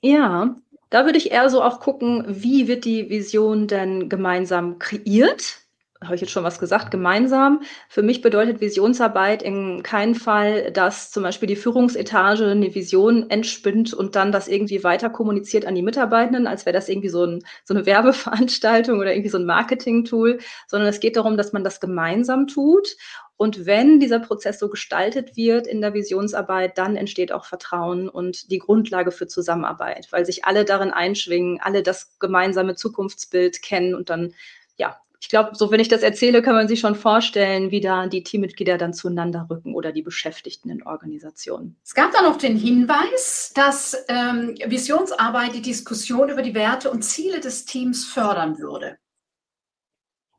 Ja, 0.00 0.56
da 0.90 1.04
würde 1.04 1.18
ich 1.18 1.30
eher 1.30 1.48
so 1.48 1.62
auch 1.62 1.80
gucken, 1.80 2.24
wie 2.28 2.68
wird 2.68 2.84
die 2.84 3.08
Vision 3.08 3.68
denn 3.68 4.08
gemeinsam 4.08 4.78
kreiert? 4.78 5.61
Habe 6.02 6.14
ich 6.14 6.20
jetzt 6.20 6.30
schon 6.30 6.44
was 6.44 6.58
gesagt, 6.58 6.90
gemeinsam. 6.90 7.62
Für 7.88 8.02
mich 8.02 8.22
bedeutet 8.22 8.60
Visionsarbeit 8.60 9.42
in 9.42 9.82
keinem 9.82 10.14
Fall, 10.14 10.70
dass 10.72 11.10
zum 11.10 11.22
Beispiel 11.22 11.46
die 11.46 11.56
Führungsetage 11.56 12.46
eine 12.46 12.74
Vision 12.74 13.30
entspinnt 13.30 13.94
und 13.94 14.16
dann 14.16 14.32
das 14.32 14.48
irgendwie 14.48 14.84
weiter 14.84 15.10
kommuniziert 15.10 15.66
an 15.66 15.74
die 15.74 15.82
Mitarbeitenden, 15.82 16.46
als 16.46 16.66
wäre 16.66 16.74
das 16.74 16.88
irgendwie 16.88 17.08
so, 17.08 17.24
ein, 17.24 17.44
so 17.64 17.74
eine 17.74 17.86
Werbeveranstaltung 17.92 18.98
oder 18.98 19.12
irgendwie 19.12 19.30
so 19.30 19.38
ein 19.38 19.46
Marketing-Tool, 19.46 20.38
sondern 20.66 20.88
es 20.88 21.00
geht 21.00 21.16
darum, 21.16 21.36
dass 21.36 21.52
man 21.52 21.64
das 21.64 21.80
gemeinsam 21.80 22.46
tut. 22.46 22.96
Und 23.36 23.66
wenn 23.66 23.98
dieser 23.98 24.20
Prozess 24.20 24.60
so 24.60 24.68
gestaltet 24.68 25.36
wird 25.36 25.66
in 25.66 25.80
der 25.80 25.94
Visionsarbeit, 25.94 26.78
dann 26.78 26.96
entsteht 26.96 27.32
auch 27.32 27.44
Vertrauen 27.44 28.08
und 28.08 28.52
die 28.52 28.58
Grundlage 28.58 29.10
für 29.10 29.26
Zusammenarbeit, 29.26 30.06
weil 30.10 30.24
sich 30.24 30.44
alle 30.44 30.64
darin 30.64 30.92
einschwingen, 30.92 31.58
alle 31.60 31.82
das 31.82 32.18
gemeinsame 32.20 32.76
Zukunftsbild 32.76 33.60
kennen 33.60 33.96
und 33.96 34.10
dann 34.10 34.34
ja, 34.76 35.00
ich 35.22 35.28
glaube, 35.28 35.54
so 35.54 35.70
wenn 35.70 35.78
ich 35.78 35.86
das 35.86 36.02
erzähle, 36.02 36.42
kann 36.42 36.56
man 36.56 36.66
sich 36.66 36.80
schon 36.80 36.96
vorstellen, 36.96 37.70
wie 37.70 37.80
da 37.80 38.08
die 38.08 38.24
Teammitglieder 38.24 38.76
dann 38.76 38.92
zueinander 38.92 39.46
rücken 39.48 39.72
oder 39.72 39.92
die 39.92 40.02
Beschäftigten 40.02 40.68
in 40.68 40.82
Organisationen. 40.82 41.76
Es 41.84 41.94
gab 41.94 42.10
dann 42.10 42.24
noch 42.24 42.38
den 42.38 42.56
Hinweis, 42.56 43.52
dass 43.54 43.96
ähm, 44.08 44.56
Visionsarbeit 44.66 45.54
die 45.54 45.62
Diskussion 45.62 46.28
über 46.28 46.42
die 46.42 46.56
Werte 46.56 46.90
und 46.90 47.02
Ziele 47.02 47.38
des 47.38 47.66
Teams 47.66 48.04
fördern 48.04 48.58
würde. 48.58 48.98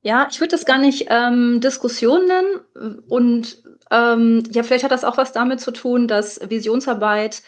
Ja, 0.02 0.28
ich 0.30 0.42
würde 0.42 0.52
das 0.52 0.66
gar 0.66 0.80
nicht 0.80 1.08
ähm, 1.10 1.62
Diskussion 1.62 2.26
nennen. 2.28 3.00
Und 3.08 3.64
ähm, 3.90 4.44
ja, 4.52 4.64
vielleicht 4.64 4.84
hat 4.84 4.92
das 4.92 5.06
auch 5.06 5.16
was 5.16 5.32
damit 5.32 5.62
zu 5.62 5.72
tun, 5.72 6.10
dass 6.10 6.42
Visionsarbeit 6.50 7.42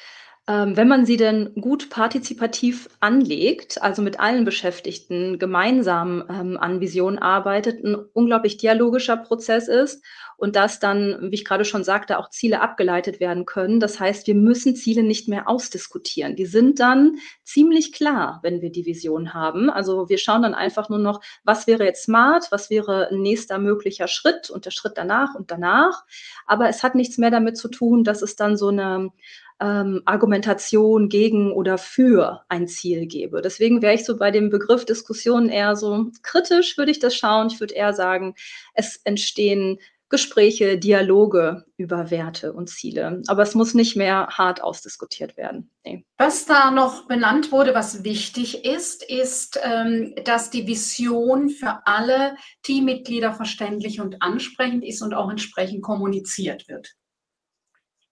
ähm, 0.47 0.77
wenn 0.77 0.87
man 0.87 1.07
sie 1.07 1.17
denn 1.17 1.53
gut 1.59 1.89
partizipativ 1.89 2.87
anlegt, 2.99 3.81
also 3.81 4.03
mit 4.03 4.19
allen 4.19 4.45
Beschäftigten 4.45 5.39
gemeinsam 5.39 6.23
ähm, 6.29 6.57
an 6.57 6.81
Visionen 6.81 7.17
arbeitet, 7.17 7.83
ein 7.83 7.95
unglaublich 7.95 8.57
dialogischer 8.57 9.17
Prozess 9.17 9.67
ist 9.67 10.03
und 10.37 10.55
dass 10.55 10.79
dann, 10.79 11.17
wie 11.31 11.35
ich 11.35 11.45
gerade 11.45 11.65
schon 11.65 11.83
sagte, 11.83 12.19
auch 12.19 12.29
Ziele 12.29 12.61
abgeleitet 12.61 13.19
werden 13.19 13.45
können. 13.45 13.79
Das 13.79 13.99
heißt, 13.99 14.27
wir 14.27 14.35
müssen 14.35 14.75
Ziele 14.75 15.01
nicht 15.01 15.27
mehr 15.27 15.49
ausdiskutieren. 15.49 16.35
Die 16.35 16.45
sind 16.45 16.79
dann 16.79 17.17
ziemlich 17.43 17.91
klar, 17.91 18.39
wenn 18.43 18.61
wir 18.61 18.71
die 18.71 18.85
Vision 18.85 19.33
haben. 19.33 19.71
Also 19.71 20.09
wir 20.09 20.17
schauen 20.19 20.43
dann 20.43 20.53
einfach 20.53 20.89
nur 20.89 20.99
noch, 20.99 21.21
was 21.43 21.65
wäre 21.65 21.85
jetzt 21.85 22.03
smart, 22.03 22.51
was 22.51 22.69
wäre 22.69 23.09
ein 23.09 23.21
nächster 23.21 23.57
möglicher 23.57 24.07
Schritt 24.07 24.51
und 24.51 24.65
der 24.65 24.71
Schritt 24.71 24.93
danach 24.95 25.33
und 25.33 25.49
danach. 25.49 26.03
Aber 26.45 26.69
es 26.69 26.83
hat 26.83 26.93
nichts 26.93 27.17
mehr 27.17 27.31
damit 27.31 27.57
zu 27.57 27.67
tun, 27.67 28.03
dass 28.03 28.21
es 28.21 28.35
dann 28.35 28.57
so 28.57 28.67
eine 28.67 29.09
ähm, 29.59 30.01
Argumentation 30.05 31.09
gegen 31.09 31.51
oder 31.51 31.77
für 31.77 32.41
ein 32.49 32.67
Ziel 32.67 33.05
gebe. 33.07 33.41
Deswegen 33.41 33.81
wäre 33.81 33.93
ich 33.93 34.05
so 34.05 34.17
bei 34.17 34.31
dem 34.31 34.49
Begriff 34.49 34.85
Diskussion 34.85 35.49
eher 35.49 35.75
so 35.75 36.07
kritisch, 36.23 36.77
würde 36.77 36.91
ich 36.91 36.99
das 36.99 37.15
schauen. 37.15 37.47
Ich 37.47 37.59
würde 37.59 37.73
eher 37.73 37.93
sagen, 37.93 38.35
es 38.73 38.99
entstehen 39.03 39.79
Gespräche, 40.09 40.77
Dialoge 40.77 41.65
über 41.77 42.11
Werte 42.11 42.53
und 42.53 42.69
Ziele. 42.69 43.23
Aber 43.27 43.41
es 43.41 43.55
muss 43.55 43.73
nicht 43.73 43.95
mehr 43.95 44.27
hart 44.29 44.61
ausdiskutiert 44.61 45.35
werden. 45.35 45.71
Nee. 45.83 46.05
Was 46.17 46.45
da 46.45 46.69
noch 46.69 47.07
benannt 47.07 47.51
wurde, 47.51 47.73
was 47.73 48.03
wichtig 48.03 48.65
ist, 48.65 49.03
ist, 49.03 49.59
ähm, 49.63 50.13
dass 50.23 50.51
die 50.51 50.67
Vision 50.67 51.49
für 51.49 51.81
alle 51.87 52.35
Teammitglieder 52.61 53.33
verständlich 53.33 53.99
und 53.99 54.21
ansprechend 54.21 54.85
ist 54.85 55.01
und 55.01 55.15
auch 55.15 55.29
entsprechend 55.29 55.81
kommuniziert 55.81 56.67
wird. 56.67 56.95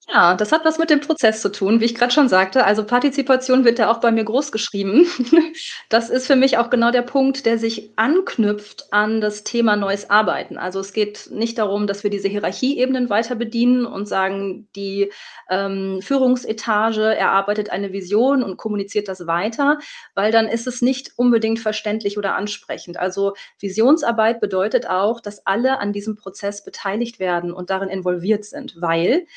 Ja, 0.09 0.35
das 0.35 0.51
hat 0.51 0.65
was 0.65 0.77
mit 0.79 0.89
dem 0.89 0.99
Prozess 0.99 1.41
zu 1.41 1.49
tun, 1.49 1.79
wie 1.79 1.85
ich 1.85 1.95
gerade 1.95 2.11
schon 2.11 2.27
sagte. 2.27 2.65
Also 2.65 2.83
Partizipation 2.83 3.63
wird 3.63 3.79
da 3.79 3.89
auch 3.89 4.01
bei 4.01 4.11
mir 4.11 4.23
groß 4.25 4.51
geschrieben. 4.51 5.07
Das 5.89 6.09
ist 6.09 6.25
für 6.25 6.35
mich 6.35 6.57
auch 6.57 6.71
genau 6.71 6.89
der 6.89 7.03
Punkt, 7.03 7.45
der 7.45 7.59
sich 7.59 7.91
anknüpft 7.97 8.91
an 8.91 9.21
das 9.21 9.43
Thema 9.43 9.75
neues 9.75 10.09
Arbeiten. 10.09 10.57
Also 10.57 10.79
es 10.79 10.91
geht 10.91 11.29
nicht 11.31 11.59
darum, 11.59 11.85
dass 11.85 12.03
wir 12.03 12.09
diese 12.09 12.27
Hierarchieebenen 12.27 13.11
weiter 13.11 13.35
bedienen 13.35 13.85
und 13.85 14.07
sagen, 14.07 14.67
die 14.75 15.11
ähm, 15.51 15.99
Führungsetage 16.01 17.03
erarbeitet 17.03 17.69
eine 17.69 17.93
Vision 17.93 18.41
und 18.41 18.57
kommuniziert 18.57 19.07
das 19.07 19.27
weiter, 19.27 19.77
weil 20.15 20.31
dann 20.31 20.47
ist 20.47 20.65
es 20.65 20.81
nicht 20.81 21.11
unbedingt 21.15 21.59
verständlich 21.59 22.17
oder 22.17 22.35
ansprechend. 22.35 22.97
Also 22.97 23.33
Visionsarbeit 23.59 24.41
bedeutet 24.41 24.89
auch, 24.89 25.19
dass 25.19 25.45
alle 25.45 25.79
an 25.79 25.93
diesem 25.93 26.15
Prozess 26.15 26.63
beteiligt 26.63 27.19
werden 27.19 27.53
und 27.53 27.69
darin 27.69 27.89
involviert 27.89 28.45
sind, 28.45 28.75
weil 28.81 29.27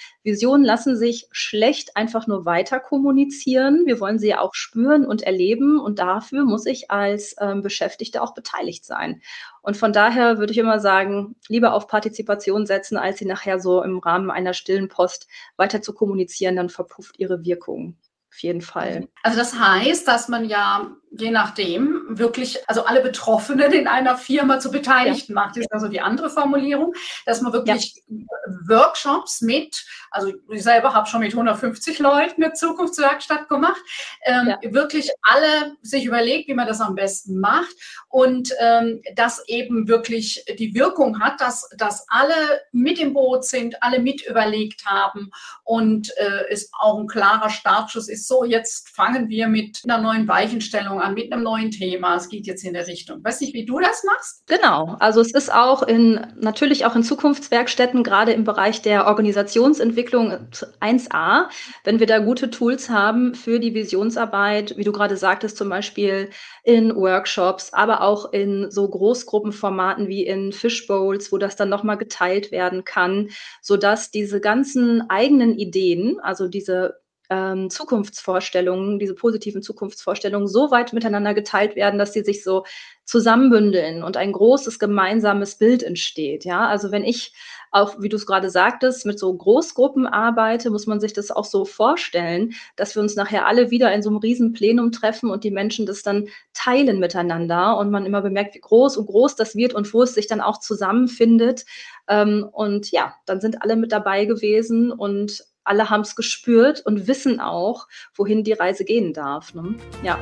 Visionen 0.57 0.64
lassen 0.64 0.97
sich 0.97 1.29
schlecht 1.33 1.97
einfach 1.97 2.27
nur 2.27 2.47
weiter 2.47 2.81
kommunizieren. 2.81 3.83
Wir 3.85 4.01
wollen 4.01 4.19
sie 4.19 4.29
ja 4.29 4.40
auch 4.40 4.55
spüren 4.55 5.05
und 5.05 5.21
erleben 5.21 5.79
und 5.79 5.99
dafür 5.99 6.45
muss 6.45 6.64
ich 6.64 6.90
als 6.90 7.37
ähm, 7.38 7.61
Beschäftigte 7.61 8.23
auch 8.23 8.33
beteiligt 8.33 8.87
sein. 8.87 9.21
Und 9.61 9.77
von 9.77 9.92
daher 9.92 10.38
würde 10.38 10.53
ich 10.53 10.59
immer 10.59 10.81
sagen, 10.81 11.37
lieber 11.49 11.75
auf 11.75 11.88
Partizipation 11.88 12.64
setzen, 12.64 12.97
als 12.97 13.19
sie 13.19 13.27
nachher 13.27 13.61
so 13.61 13.83
im 13.83 13.99
Rahmen 13.99 14.31
einer 14.31 14.55
stillen 14.55 14.88
Post 14.88 15.29
weiter 15.59 15.83
zu 15.83 15.92
kommunizieren, 15.92 16.57
dann 16.57 16.71
verpufft 16.71 17.19
ihre 17.19 17.45
Wirkung. 17.45 17.99
Auf 18.33 18.38
jeden 18.38 18.62
Fall. 18.62 19.09
Also 19.23 19.38
das 19.38 19.59
heißt, 19.59 20.09
dass 20.09 20.29
man 20.29 20.47
ja 20.47 20.90
je 21.19 21.31
nachdem 21.31 22.05
wirklich, 22.09 22.59
also 22.69 22.85
alle 22.85 23.01
Betroffenen 23.01 23.73
in 23.73 23.87
einer 23.87 24.17
Firma 24.17 24.59
zu 24.59 24.71
Beteiligten 24.71 25.33
ja. 25.33 25.43
macht. 25.43 25.57
Das 25.57 25.63
ist 25.63 25.73
also 25.73 25.89
die 25.89 26.01
andere 26.01 26.31
Formulierung, 26.31 26.95
dass 27.25 27.41
man 27.41 27.53
wirklich 27.53 28.03
ja. 28.09 28.27
Workshops 28.69 29.41
mit, 29.41 29.85
also 30.11 30.33
ich 30.51 30.63
selber 30.63 30.95
habe 30.95 31.09
schon 31.09 31.21
mit 31.21 31.33
150 31.33 31.99
Leuten 31.99 32.43
eine 32.43 32.53
Zukunftswerkstatt 32.53 33.49
gemacht, 33.49 33.81
ähm, 34.25 34.49
ja. 34.49 34.73
wirklich 34.73 35.11
alle 35.23 35.77
sich 35.83 36.05
überlegt, 36.05 36.49
wie 36.49 36.55
man 36.55 36.67
das 36.67 36.81
am 36.81 36.95
besten 36.95 37.39
macht 37.41 37.75
und 38.09 38.53
ähm, 38.61 39.03
das 39.15 39.43
eben 39.49 39.89
wirklich 39.89 40.45
die 40.59 40.75
Wirkung 40.75 41.21
hat, 41.21 41.41
dass, 41.41 41.69
dass 41.77 42.07
alle 42.09 42.35
mit 42.73 42.99
im 42.99 43.13
Boot 43.13 43.45
sind, 43.45 43.83
alle 43.83 43.99
mit 44.01 44.27
überlegt 44.27 44.85
haben 44.87 45.31
und 45.65 46.11
äh, 46.17 46.45
es 46.51 46.71
auch 46.79 46.99
ein 46.99 47.07
klarer 47.07 47.51
Startschuss 47.51 48.09
ist, 48.09 48.27
so 48.27 48.45
jetzt 48.45 48.91
fangen 48.91 49.29
wir 49.29 49.49
mit 49.49 49.83
einer 49.85 49.99
neuen 49.99 50.29
Weichenstellung 50.29 51.01
an, 51.01 51.06
mit 51.11 51.33
einem 51.33 51.42
neuen 51.42 51.71
Thema. 51.71 52.16
Es 52.16 52.29
geht 52.29 52.47
jetzt 52.47 52.64
in 52.64 52.75
der 52.75 52.87
Richtung. 52.87 53.23
Weiß 53.25 53.40
nicht, 53.40 53.55
wie 53.55 53.64
du 53.64 53.79
das 53.79 54.05
machst? 54.05 54.47
Genau. 54.47 54.97
Also 55.01 55.21
es 55.21 55.33
ist 55.33 55.53
auch 55.53 55.83
in, 55.83 56.27
natürlich 56.38 56.87
auch 56.87 56.97
in 56.97 57.03
Zukunftswerkstätten, 57.03 58.03
gerade 58.03 58.33
im 58.33 58.45
Bereich 58.45 58.83
der 58.83 59.07
Organisationsentwicklung 59.07 60.49
1a, 60.81 61.49
wenn 61.85 62.01
wir 62.01 62.07
da 62.07 62.19
gute 62.19 62.51
Tools 62.51 62.90
haben 62.90 63.35
für 63.35 63.61
die 63.61 63.75
Visionsarbeit, 63.75 64.77
wie 64.77 64.85
du 64.85 64.92
gerade 64.92 65.16
sagtest, 65.16 65.57
zum 65.57 65.69
Beispiel 65.69 66.31
in 66.64 66.95
Workshops, 66.95 67.73
aber 67.73 68.03
auch 68.03 68.33
in 68.33 68.71
so 68.71 68.88
Großgruppenformaten 68.88 70.09
wie 70.09 70.27
in 70.27 70.53
Fishbowls, 70.53 71.31
wo 71.33 71.38
das 71.38 71.57
dann 71.57 71.69
nochmal 71.69 71.97
geteilt 71.97 72.51
werden 72.51 72.85
kann, 72.85 73.31
sodass 73.62 74.11
diese 74.11 74.40
ganzen 74.40 75.09
eigenen 75.09 75.57
Ideen, 75.59 76.19
also 76.21 76.49
diese 76.49 77.06
ähm, 77.31 77.71
Zukunftsvorstellungen, 77.71 78.99
diese 78.99 79.15
positiven 79.15 79.62
Zukunftsvorstellungen 79.62 80.49
so 80.49 80.71
weit 80.71 80.93
miteinander 80.93 81.35
geteilt 81.35 81.77
werden, 81.77 81.99
dass 81.99 82.12
sie 82.12 82.23
sich 82.23 82.43
so 82.45 82.65
zusammenbündeln 83.05 84.03
und 84.03 84.17
ein 84.17 84.33
großes 84.33 84.79
gemeinsames 84.79 85.57
Bild 85.57 85.83
entsteht. 85.83 86.45
Ja, 86.45 86.67
also 86.67 86.91
wenn 86.91 87.05
ich 87.05 87.33
auch, 87.71 88.01
wie 88.01 88.09
du 88.09 88.17
es 88.17 88.27
gerade 88.27 88.51
sagtest, 88.51 89.07
mit 89.07 89.19
so 89.19 89.33
Großgruppen 89.35 90.07
arbeite, 90.07 90.71
muss 90.71 90.87
man 90.87 91.01
sich 91.01 91.12
das 91.12 91.31
auch 91.31 91.45
so 91.45 91.65
vorstellen, 91.65 92.55
dass 92.75 92.95
wir 92.95 93.03
uns 93.03 93.17
nachher 93.17 93.47
alle 93.47 93.71
wieder 93.71 93.93
in 93.93 94.03
so 94.03 94.09
einem 94.09 94.19
riesen 94.19 94.53
Plenum 94.53 94.93
treffen 94.93 95.31
und 95.31 95.45
die 95.45 95.51
Menschen 95.51 95.87
das 95.87 96.03
dann 96.03 96.29
teilen 96.55 96.99
miteinander 96.99 97.77
und 97.77 97.91
man 97.91 98.07
immer 98.07 98.23
bemerkt, 98.23 98.55
wie 98.55 98.61
groß 98.61 98.97
und 98.97 99.07
groß 99.07 99.37
das 99.37 99.55
wird 99.57 99.75
und 99.75 99.93
wo 99.93 100.03
es 100.03 100.15
sich 100.15 100.27
dann 100.27 100.41
auch 100.41 100.59
zusammenfindet. 100.59 101.65
Ähm, 102.09 102.49
und 102.51 102.91
ja, 102.91 103.15
dann 103.27 103.41
sind 103.41 103.62
alle 103.62 103.77
mit 103.77 103.93
dabei 103.93 104.25
gewesen 104.25 104.91
und 104.91 105.45
alle 105.67 105.91
haben 105.91 106.03
es 106.03 106.17
gespürt 106.17 106.85
und 106.85 107.07
wissen 107.07 107.41
auch, 107.41 107.89
wohin 108.15 108.45
die 108.45 108.53
Reise 108.53 108.85
gehen 108.85 109.13
darf. 109.13 109.55
Ne? 109.55 109.75
Ja. 110.03 110.19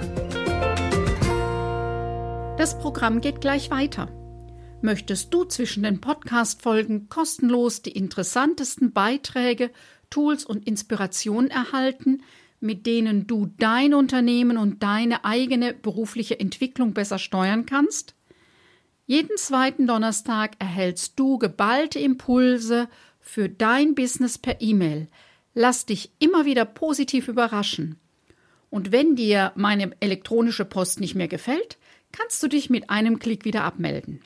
Das 2.57 2.79
Programm 2.79 3.21
geht 3.21 3.41
gleich 3.41 3.71
weiter. 3.71 4.09
Möchtest 4.81 5.33
du 5.33 5.45
zwischen 5.45 5.83
den 5.83 6.01
Podcast-Folgen 6.01 7.09
kostenlos 7.09 7.83
die 7.83 7.93
interessantesten 7.93 8.93
Beiträge, 8.93 9.71
Tools 10.11 10.45
und 10.45 10.67
Inspirationen 10.67 11.51
erhalten, 11.51 12.23
mit 12.61 12.87
denen 12.87 13.27
du 13.27 13.47
dein 13.59 13.95
Unternehmen 13.95 14.57
und 14.57 14.83
deine 14.83 15.25
eigene 15.25 15.75
berufliche 15.75 16.39
Entwicklung 16.39 16.95
besser 16.95 17.19
steuern 17.19 17.67
kannst? 17.67 18.15
Jeden 19.07 19.37
zweiten 19.37 19.87
Donnerstag 19.87 20.53
erhältst 20.59 21.19
du 21.19 21.39
geballte 21.39 21.99
Impulse 21.99 22.89
für 23.21 23.51
dein 23.51 23.95
Business 23.95 24.39
per 24.39 24.61
E-Mail– 24.61 25.09
Lass 25.55 25.87
dich 25.87 26.11
immer 26.19 26.45
wieder 26.45 26.65
positiv 26.65 27.29
überraschen. 27.29 28.01
Und 28.71 28.91
wenn 28.91 29.15
dir 29.15 29.53
meine 29.55 29.93
elektronische 30.01 30.65
Post 30.65 30.99
nicht 31.01 31.15
mehr 31.15 31.29
gefällt, 31.29 31.79
kannst 32.11 32.43
du 32.43 32.49
dich 32.49 32.71
mit 32.71 32.91
einem 32.91 33.21
Klick 33.21 33.45
wieder 33.45 33.63
abmelden. 33.63 34.21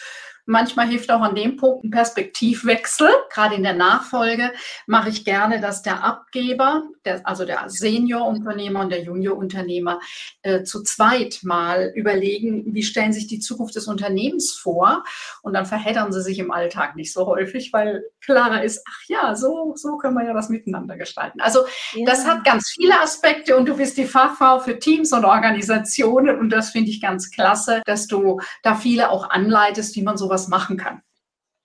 Manchmal 0.47 0.89
hilft 0.89 1.11
auch 1.11 1.21
an 1.21 1.35
dem 1.35 1.57
Punkt 1.57 1.85
ein 1.85 1.91
Perspektivwechsel. 1.91 3.09
Gerade 3.31 3.57
in 3.57 3.65
der 3.65 3.75
Nachfolge 3.75 4.53
mache 4.87 5.09
ich 5.09 5.25
gerne, 5.25 5.61
dass 5.61 5.83
der 5.83 6.05
Abgeber, 6.05 6.85
der, 7.05 7.27
also 7.27 7.45
der 7.45 7.69
Seniorunternehmer 7.69 8.81
und 8.81 8.91
der 8.91 9.03
Juniorunternehmer 9.03 10.01
äh, 10.43 10.63
zu 10.63 10.83
zweit 10.83 11.41
mal 11.43 11.93
überlegen, 11.95 12.75
wie 12.75 12.85
stellen 12.85 13.13
sich 13.13 13.27
die 13.27 13.41
Zukunft 13.41 13.75
des 13.75 13.89
Unternehmens 13.89 14.53
vor. 14.53 15.05
Und 15.43 15.53
dann 15.53 15.67
verheddern 15.67 16.13
sie 16.13 16.23
sich 16.23 16.39
im 16.39 16.53
Alltag 16.53 16.95
nicht 16.95 17.13
so 17.13 17.27
häufig, 17.27 17.73
weil 17.73 18.05
klarer 18.25 18.63
ist, 18.63 18.85
ach 18.89 19.01
ja, 19.09 19.35
so, 19.35 19.73
so 19.77 19.97
können 19.97 20.15
wir 20.15 20.25
ja 20.25 20.35
das 20.35 20.49
miteinander 20.49 20.97
gestalten. 20.97 21.41
Also 21.41 21.61
ja. 21.95 22.05
das 22.07 22.27
hat 22.27 22.45
ganz 22.45 22.71
viele 22.71 23.01
Aspekte 23.01 23.57
und 23.57 23.67
du 23.67 23.77
bist 23.77 23.97
die 23.97 24.05
Fachfrau 24.05 24.61
für 24.61 24.79
Teams 24.79 25.13
und 25.13 25.25
Organisationen 25.25 26.39
und 26.39 26.51
das 26.51 26.71
finde 26.71 26.91
ich 26.91 27.01
ganz 27.01 27.31
klasse, 27.31 27.83
dass 27.85 28.07
du 28.07 28.41
da 28.63 28.75
viele 28.75 29.11
auch 29.11 29.31
anleitest, 29.31 29.97
wie 29.97 30.03
man 30.03 30.17
sowas 30.17 30.36
was 30.37 30.49
machen 30.49 30.77
kann. 30.77 31.03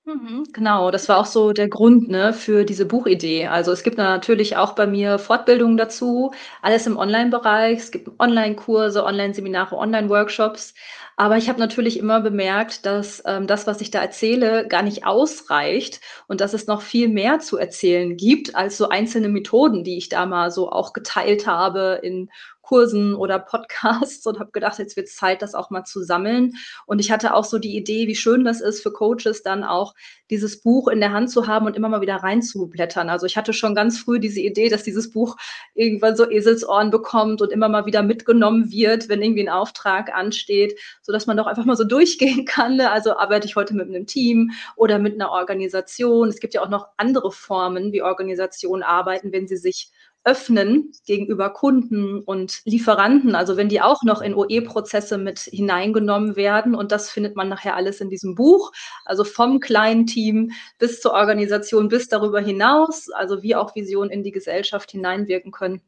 Mhm, 0.05 0.45
genau, 0.51 0.89
das 0.89 1.07
war 1.09 1.19
auch 1.19 1.27
so 1.27 1.53
der 1.53 1.69
Grund 1.69 2.09
ne, 2.09 2.33
für 2.33 2.65
diese 2.65 2.87
Buchidee. 2.87 3.45
Also 3.47 3.71
es 3.71 3.83
gibt 3.83 3.97
natürlich 3.99 4.57
auch 4.57 4.73
bei 4.73 4.87
mir 4.87 5.19
Fortbildungen 5.19 5.77
dazu, 5.77 6.31
alles 6.63 6.87
im 6.87 6.97
Online-Bereich. 6.97 7.77
Es 7.77 7.91
gibt 7.91 8.09
Online-Kurse, 8.19 9.03
Online-Seminare, 9.03 9.75
Online-Workshops. 9.77 10.73
Aber 11.17 11.37
ich 11.37 11.49
habe 11.49 11.59
natürlich 11.59 11.99
immer 11.99 12.19
bemerkt, 12.19 12.85
dass 12.87 13.21
ähm, 13.27 13.45
das, 13.45 13.67
was 13.67 13.79
ich 13.79 13.91
da 13.91 14.01
erzähle, 14.01 14.67
gar 14.67 14.81
nicht 14.81 15.05
ausreicht 15.05 16.01
und 16.27 16.41
dass 16.41 16.53
es 16.53 16.65
noch 16.65 16.81
viel 16.81 17.07
mehr 17.07 17.37
zu 17.39 17.57
erzählen 17.59 18.17
gibt 18.17 18.55
als 18.55 18.77
so 18.77 18.89
einzelne 18.89 19.29
Methoden, 19.29 19.83
die 19.83 19.97
ich 19.99 20.09
da 20.09 20.25
mal 20.25 20.49
so 20.49 20.71
auch 20.71 20.93
geteilt 20.93 21.45
habe 21.45 21.99
in 22.01 22.29
Kursen 22.71 23.15
oder 23.15 23.37
Podcasts 23.37 24.25
und 24.25 24.39
habe 24.39 24.51
gedacht, 24.51 24.79
jetzt 24.79 24.95
wird 24.95 25.09
es 25.09 25.15
Zeit, 25.17 25.41
das 25.41 25.55
auch 25.55 25.71
mal 25.71 25.83
zu 25.83 26.01
sammeln. 26.03 26.53
Und 26.85 26.99
ich 26.99 27.11
hatte 27.11 27.33
auch 27.33 27.43
so 27.43 27.59
die 27.59 27.75
Idee, 27.75 28.07
wie 28.07 28.15
schön 28.15 28.45
das 28.45 28.61
ist 28.61 28.81
für 28.81 28.93
Coaches 28.93 29.43
dann 29.43 29.65
auch 29.65 29.93
dieses 30.29 30.61
Buch 30.61 30.87
in 30.87 31.01
der 31.01 31.11
Hand 31.11 31.29
zu 31.29 31.47
haben 31.47 31.65
und 31.65 31.75
immer 31.75 31.89
mal 31.89 31.99
wieder 31.99 32.15
reinzublättern. 32.15 33.09
Also 33.09 33.25
ich 33.25 33.35
hatte 33.35 33.51
schon 33.51 33.75
ganz 33.75 33.99
früh 33.99 34.19
diese 34.21 34.39
Idee, 34.39 34.69
dass 34.69 34.83
dieses 34.83 35.11
Buch 35.11 35.35
irgendwann 35.73 36.15
so 36.15 36.31
Eselsohren 36.31 36.91
bekommt 36.91 37.41
und 37.41 37.51
immer 37.51 37.67
mal 37.67 37.85
wieder 37.85 38.03
mitgenommen 38.03 38.71
wird, 38.71 39.09
wenn 39.09 39.21
irgendwie 39.21 39.43
ein 39.43 39.49
Auftrag 39.49 40.15
ansteht, 40.15 40.79
sodass 41.01 41.27
man 41.27 41.35
doch 41.35 41.47
einfach 41.47 41.65
mal 41.65 41.75
so 41.75 41.83
durchgehen 41.91 42.45
kann. 42.45 42.77
Ne? 42.77 42.89
Also 42.89 43.17
arbeite 43.17 43.47
ich 43.47 43.57
heute 43.57 43.73
mit 43.73 43.89
einem 43.89 44.05
Team 44.05 44.51
oder 44.77 44.97
mit 44.97 45.15
einer 45.15 45.31
Organisation. 45.31 46.29
Es 46.29 46.39
gibt 46.39 46.53
ja 46.53 46.61
auch 46.61 46.69
noch 46.69 46.87
andere 46.95 47.33
Formen, 47.33 47.91
wie 47.91 48.01
Organisationen 48.01 48.81
arbeiten, 48.81 49.33
wenn 49.33 49.49
sie 49.49 49.57
sich 49.57 49.91
öffnen 50.23 50.91
gegenüber 51.05 51.49
Kunden 51.49 52.19
und 52.21 52.61
Lieferanten, 52.65 53.33
also 53.35 53.57
wenn 53.57 53.69
die 53.69 53.81
auch 53.81 54.03
noch 54.03 54.21
in 54.21 54.35
OE-Prozesse 54.35 55.17
mit 55.17 55.39
hineingenommen 55.39 56.35
werden. 56.35 56.75
Und 56.75 56.91
das 56.91 57.09
findet 57.09 57.35
man 57.35 57.49
nachher 57.49 57.75
alles 57.75 58.01
in 58.01 58.09
diesem 58.09 58.35
Buch, 58.35 58.71
also 59.05 59.23
vom 59.23 59.59
kleinen 59.59 60.05
Team 60.05 60.51
bis 60.77 61.01
zur 61.01 61.13
Organisation, 61.13 61.87
bis 61.87 62.07
darüber 62.07 62.39
hinaus, 62.39 63.09
also 63.09 63.41
wie 63.41 63.55
auch 63.55 63.75
Visionen 63.75 64.11
in 64.11 64.23
die 64.23 64.31
Gesellschaft 64.31 64.91
hineinwirken 64.91 65.51
können. 65.51 65.81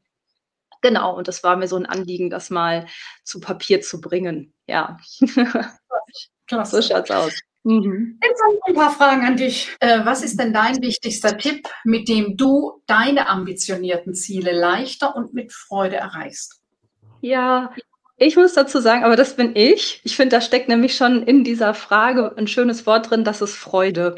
Genau, 0.81 1.15
und 1.15 1.27
das 1.27 1.43
war 1.43 1.55
mir 1.55 1.67
so 1.67 1.77
ein 1.77 1.85
Anliegen, 1.85 2.29
das 2.29 2.49
mal 2.49 2.87
zu 3.23 3.39
Papier 3.39 3.81
zu 3.81 4.01
bringen. 4.01 4.53
Ja. 4.67 4.97
Klasse. 6.47 6.81
So 6.81 6.93
schaut's 6.93 7.11
aus. 7.11 7.39
Mhm. 7.63 8.19
Jetzt 8.21 8.41
ich 8.55 8.67
ein 8.67 8.75
paar 8.75 8.91
Fragen 8.91 9.25
an 9.25 9.37
dich. 9.37 9.75
Äh, 9.79 10.05
was 10.05 10.23
ist 10.23 10.39
denn 10.39 10.53
dein 10.53 10.81
wichtigster 10.81 11.37
Tipp, 11.37 11.67
mit 11.85 12.09
dem 12.09 12.35
du 12.35 12.81
deine 12.87 13.29
ambitionierten 13.29 14.13
Ziele 14.13 14.51
leichter 14.51 15.15
und 15.15 15.33
mit 15.33 15.53
Freude 15.53 15.95
erreichst? 15.95 16.61
Ja, 17.21 17.71
ich 18.17 18.35
muss 18.35 18.53
dazu 18.53 18.79
sagen, 18.79 19.03
aber 19.03 19.15
das 19.15 19.35
bin 19.35 19.55
ich. 19.55 20.01
Ich 20.03 20.15
finde, 20.15 20.35
da 20.35 20.41
steckt 20.41 20.69
nämlich 20.69 20.95
schon 20.95 21.23
in 21.23 21.43
dieser 21.43 21.73
Frage 21.73 22.33
ein 22.37 22.47
schönes 22.47 22.85
Wort 22.85 23.09
drin, 23.09 23.23
das 23.23 23.41
ist 23.41 23.55
Freude. 23.55 24.15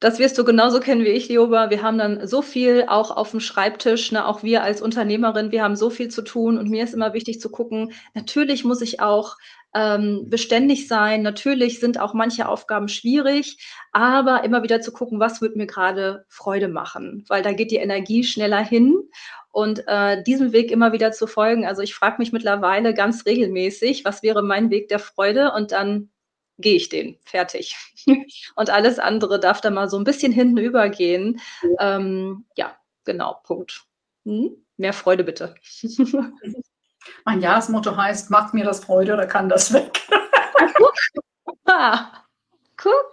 Das 0.00 0.18
wirst 0.18 0.36
du 0.38 0.44
genauso 0.44 0.80
kennen 0.80 1.04
wie 1.04 1.10
ich, 1.10 1.28
Lioba. 1.28 1.70
Wir 1.70 1.82
haben 1.82 1.98
dann 1.98 2.26
so 2.26 2.42
viel 2.42 2.86
auch 2.88 3.16
auf 3.16 3.30
dem 3.30 3.38
Schreibtisch, 3.38 4.10
ne? 4.10 4.26
auch 4.26 4.42
wir 4.42 4.62
als 4.62 4.82
Unternehmerin, 4.82 5.52
wir 5.52 5.62
haben 5.62 5.76
so 5.76 5.90
viel 5.90 6.08
zu 6.08 6.22
tun 6.22 6.58
und 6.58 6.70
mir 6.70 6.82
ist 6.82 6.94
immer 6.94 7.12
wichtig 7.12 7.40
zu 7.40 7.50
gucken, 7.50 7.92
natürlich 8.14 8.64
muss 8.64 8.80
ich 8.80 9.00
auch 9.00 9.36
ähm, 9.74 10.28
beständig 10.28 10.88
sein. 10.88 11.22
Natürlich 11.22 11.80
sind 11.80 11.98
auch 11.98 12.14
manche 12.14 12.48
Aufgaben 12.48 12.88
schwierig, 12.88 13.58
aber 13.92 14.44
immer 14.44 14.62
wieder 14.62 14.80
zu 14.80 14.92
gucken, 14.92 15.20
was 15.20 15.40
wird 15.40 15.56
mir 15.56 15.66
gerade 15.66 16.24
Freude 16.28 16.68
machen, 16.68 17.24
weil 17.28 17.42
da 17.42 17.52
geht 17.52 17.70
die 17.70 17.76
Energie 17.76 18.24
schneller 18.24 18.62
hin 18.64 18.94
und 19.50 19.84
äh, 19.86 20.22
diesem 20.22 20.52
Weg 20.52 20.70
immer 20.70 20.92
wieder 20.92 21.12
zu 21.12 21.26
folgen. 21.26 21.66
Also 21.66 21.82
ich 21.82 21.94
frage 21.94 22.16
mich 22.18 22.32
mittlerweile 22.32 22.94
ganz 22.94 23.26
regelmäßig, 23.26 24.04
was 24.04 24.22
wäre 24.22 24.42
mein 24.42 24.70
Weg 24.70 24.88
der 24.88 24.98
Freude 24.98 25.52
und 25.52 25.72
dann 25.72 26.10
gehe 26.58 26.76
ich 26.76 26.88
den, 26.88 27.18
fertig. 27.24 27.76
und 28.56 28.70
alles 28.70 28.98
andere 28.98 29.40
darf 29.40 29.60
da 29.60 29.70
mal 29.70 29.88
so 29.88 29.98
ein 29.98 30.04
bisschen 30.04 30.32
hinten 30.32 30.58
übergehen. 30.58 31.40
Ähm, 31.78 32.46
ja, 32.56 32.76
genau, 33.04 33.40
Punkt. 33.44 33.84
Hm? 34.24 34.56
Mehr 34.76 34.92
Freude 34.92 35.24
bitte. 35.24 35.54
Mein 37.24 37.40
Jahresmotto 37.40 37.96
heißt, 37.96 38.30
macht 38.30 38.54
mir 38.54 38.64
das 38.64 38.84
Freude 38.84 39.14
oder 39.14 39.26
kann 39.26 39.48
das 39.48 39.72
weg? 39.72 40.00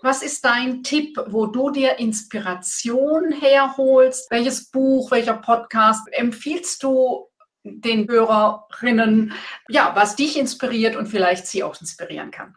Was 0.01 0.23
ist 0.23 0.43
dein 0.45 0.81
Tipp, 0.83 1.19
wo 1.27 1.45
du 1.45 1.69
dir 1.69 1.99
Inspiration 1.99 3.31
herholst? 3.31 4.31
Welches 4.31 4.71
Buch, 4.71 5.11
welcher 5.11 5.35
Podcast 5.35 6.07
empfiehlst 6.11 6.81
du 6.83 7.27
den 7.63 8.07
Hörerinnen, 8.07 9.33
ja, 9.67 9.91
was 9.95 10.15
dich 10.15 10.37
inspiriert 10.37 10.95
und 10.95 11.07
vielleicht 11.07 11.45
sie 11.47 11.63
auch 11.63 11.79
inspirieren 11.79 12.31
kann? 12.31 12.55